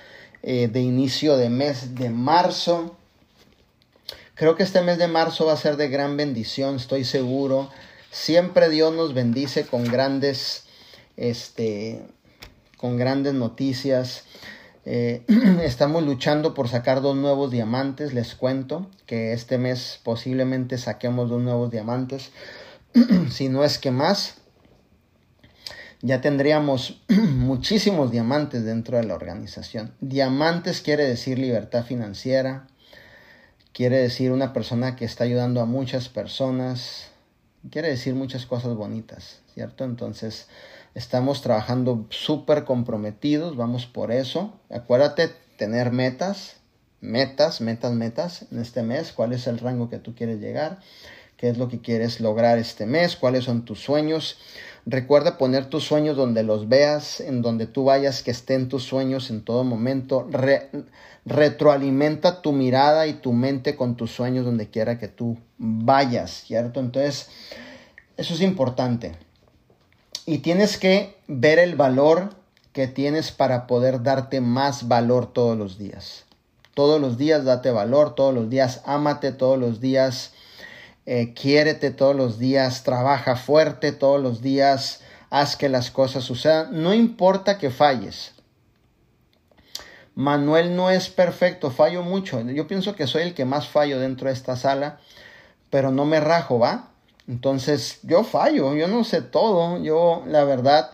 [0.42, 2.96] eh, de inicio de mes de marzo.
[4.34, 7.70] Creo que este mes de marzo va a ser de gran bendición, estoy seguro.
[8.10, 10.64] Siempre Dios nos bendice con grandes,
[11.16, 12.02] este,
[12.76, 14.24] con grandes noticias.
[14.84, 15.24] Eh,
[15.62, 18.14] estamos luchando por sacar dos nuevos diamantes.
[18.14, 22.30] Les cuento que este mes posiblemente saquemos dos nuevos diamantes.
[23.30, 24.36] si no es que más,
[26.02, 29.94] ya tendríamos muchísimos diamantes dentro de la organización.
[30.00, 32.66] Diamantes quiere decir libertad financiera,
[33.72, 37.08] quiere decir una persona que está ayudando a muchas personas,
[37.70, 39.84] quiere decir muchas cosas bonitas, ¿cierto?
[39.84, 40.48] Entonces,
[40.94, 44.52] Estamos trabajando súper comprometidos, vamos por eso.
[44.70, 46.56] Acuérdate tener metas,
[47.00, 49.12] metas, metas, metas en este mes.
[49.12, 50.80] ¿Cuál es el rango que tú quieres llegar?
[51.38, 53.16] ¿Qué es lo que quieres lograr este mes?
[53.16, 54.38] ¿Cuáles son tus sueños?
[54.84, 59.30] Recuerda poner tus sueños donde los veas, en donde tú vayas, que estén tus sueños
[59.30, 60.28] en todo momento.
[61.24, 66.80] retroalimenta tu mirada y tu mente con tus sueños donde quiera que tú vayas, ¿cierto?
[66.80, 67.30] Entonces,
[68.18, 69.12] eso es importante.
[70.24, 72.34] Y tienes que ver el valor
[72.72, 76.24] que tienes para poder darte más valor todos los días.
[76.74, 80.32] Todos los días date valor, todos los días ámate, todos los días
[81.04, 86.82] eh, quiérete, todos los días trabaja fuerte, todos los días haz que las cosas sucedan.
[86.82, 88.32] No importa que falles.
[90.14, 92.40] Manuel no es perfecto, fallo mucho.
[92.42, 95.00] Yo pienso que soy el que más fallo dentro de esta sala,
[95.68, 96.91] pero no me rajo, ¿va?
[97.32, 100.90] Entonces yo fallo, yo no sé todo, yo la verdad,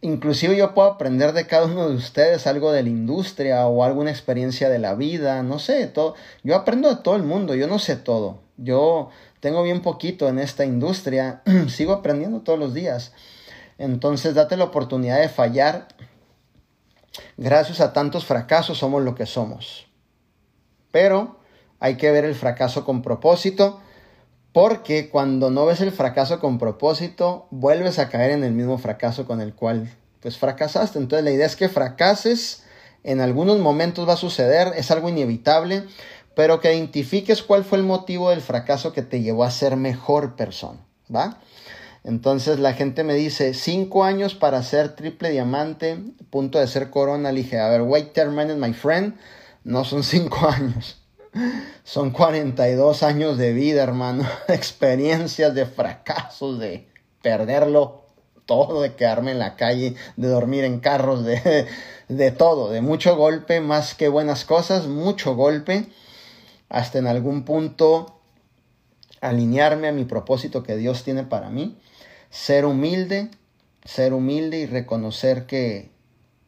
[0.00, 4.10] inclusive yo puedo aprender de cada uno de ustedes algo de la industria o alguna
[4.10, 7.78] experiencia de la vida, no sé, todo, yo aprendo de todo el mundo, yo no
[7.78, 9.10] sé todo, yo
[9.40, 13.12] tengo bien poquito en esta industria, sigo aprendiendo todos los días,
[13.76, 15.88] entonces date la oportunidad de fallar,
[17.36, 19.86] gracias a tantos fracasos somos lo que somos,
[20.90, 21.40] pero
[21.78, 23.82] hay que ver el fracaso con propósito,
[24.58, 29.24] porque cuando no ves el fracaso con propósito, vuelves a caer en el mismo fracaso
[29.24, 30.98] con el cual pues fracasaste.
[30.98, 32.64] Entonces la idea es que fracases,
[33.04, 35.84] en algunos momentos va a suceder, es algo inevitable,
[36.34, 40.34] pero que identifiques cuál fue el motivo del fracaso que te llevó a ser mejor
[40.34, 40.80] persona,
[41.14, 41.38] ¿va?
[42.02, 47.30] Entonces la gente me dice, cinco años para ser triple diamante, punto de ser corona.
[47.30, 49.14] Le dije, a ver, wait a minute, my friend,
[49.62, 50.97] no son cinco años.
[51.84, 54.26] Son 42 años de vida, hermano.
[54.48, 56.88] Experiencias de fracasos, de
[57.22, 58.04] perderlo
[58.46, 61.66] todo, de quedarme en la calle, de dormir en carros, de,
[62.08, 65.86] de todo, de mucho golpe, más que buenas cosas, mucho golpe,
[66.70, 68.20] hasta en algún punto
[69.20, 71.78] alinearme a mi propósito que Dios tiene para mí,
[72.30, 73.30] ser humilde,
[73.84, 75.90] ser humilde y reconocer que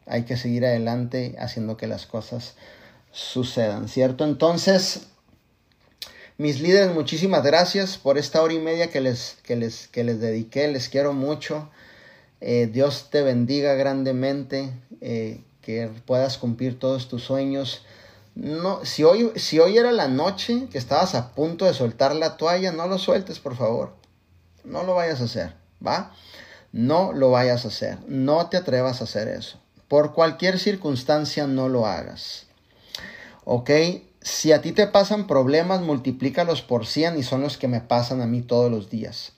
[0.07, 2.57] hay que seguir adelante haciendo que las cosas
[3.13, 4.25] sucedan, ¿cierto?
[4.25, 5.09] Entonces,
[6.39, 10.21] mis líderes, muchísimas gracias por esta hora y media que les, que les, que les
[10.21, 11.69] dediqué, les quiero mucho.
[12.41, 17.85] Eh, Dios te bendiga grandemente, eh, que puedas cumplir todos tus sueños.
[18.35, 22.39] No, si hoy, si hoy era la noche que estabas a punto de soltar la
[22.39, 23.93] toalla, no lo sueltes, por favor.
[24.65, 25.55] No lo vayas a hacer,
[25.87, 26.15] ¿va?
[26.73, 27.99] No lo vayas a hacer.
[28.07, 29.61] No te atrevas a hacer eso.
[29.89, 32.47] Por cualquier circunstancia, no lo hagas.
[33.53, 33.69] ¿Ok?
[34.21, 38.21] Si a ti te pasan problemas, multiplícalos por 100 y son los que me pasan
[38.21, 39.33] a mí todos los días.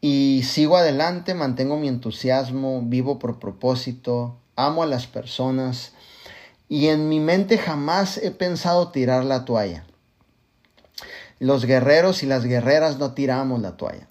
[0.00, 5.92] Y sigo adelante, mantengo mi entusiasmo, vivo por propósito, amo a las personas
[6.70, 9.84] y en mi mente jamás he pensado tirar la toalla.
[11.38, 14.08] Los guerreros y las guerreras no tiramos la toalla.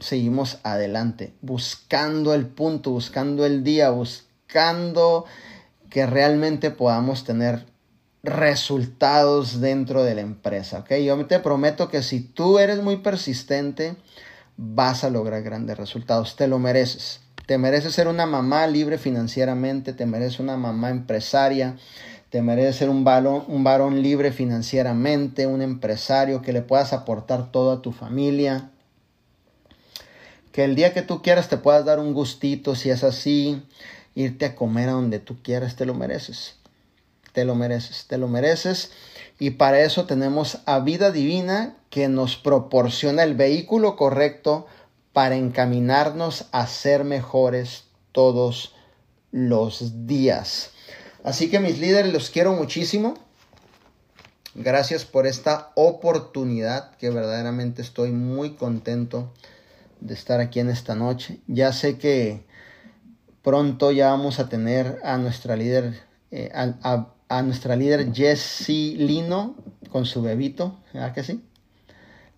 [0.00, 5.24] Seguimos adelante, buscando el punto, buscando el día, buscando
[5.88, 7.69] que realmente podamos tener
[8.22, 10.80] resultados dentro de la empresa.
[10.80, 10.94] ¿ok?
[11.04, 13.96] Yo te prometo que si tú eres muy persistente,
[14.56, 16.36] vas a lograr grandes resultados.
[16.36, 17.20] Te lo mereces.
[17.46, 21.76] Te mereces ser una mamá libre financieramente, te mereces una mamá empresaria,
[22.28, 27.50] te mereces ser un varón, un varón libre financieramente, un empresario que le puedas aportar
[27.50, 28.70] todo a tu familia.
[30.52, 33.64] Que el día que tú quieras te puedas dar un gustito, si es así,
[34.14, 36.59] irte a comer a donde tú quieras, te lo mereces
[37.32, 38.92] te lo mereces, te lo mereces.
[39.38, 44.66] Y para eso tenemos a Vida Divina que nos proporciona el vehículo correcto
[45.12, 48.74] para encaminarnos a ser mejores todos
[49.32, 50.70] los días.
[51.24, 53.14] Así que mis líderes, los quiero muchísimo.
[54.54, 59.32] Gracias por esta oportunidad que verdaderamente estoy muy contento
[60.00, 61.40] de estar aquí en esta noche.
[61.46, 62.44] Ya sé que
[63.42, 66.00] pronto ya vamos a tener a nuestra líder,
[66.30, 66.50] eh,
[67.42, 69.54] nuestra líder Jessie Lino
[69.90, 71.42] con su bebito, ¿verdad que sí?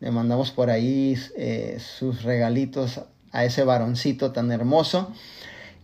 [0.00, 3.00] Le mandamos por ahí eh, sus regalitos
[3.32, 5.14] a ese varoncito tan hermoso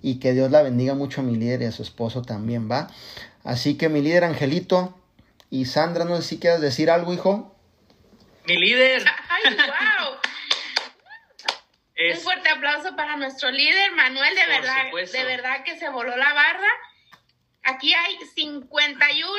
[0.03, 2.89] y que Dios la bendiga mucho a mi líder y a su esposo también, ¿va?
[3.45, 4.95] Así que mi líder Angelito
[5.51, 7.57] y Sandra, no sé si quieres decir algo, hijo.
[8.47, 9.05] Mi líder.
[9.29, 10.19] ¡Ay, wow!
[12.11, 16.33] Un fuerte aplauso para nuestro líder, Manuel, de verdad, de verdad que se voló la
[16.33, 16.69] barra.
[17.69, 19.31] Aquí hay 51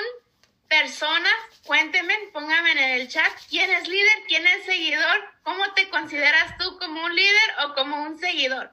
[0.67, 1.33] personas,
[1.65, 6.77] cuéntenme, pónganme en el chat quién es líder, quién es seguidor, cómo te consideras tú
[6.77, 8.71] como un líder o como un seguidor.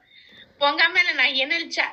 [0.59, 1.91] Pónganme ahí en el chat.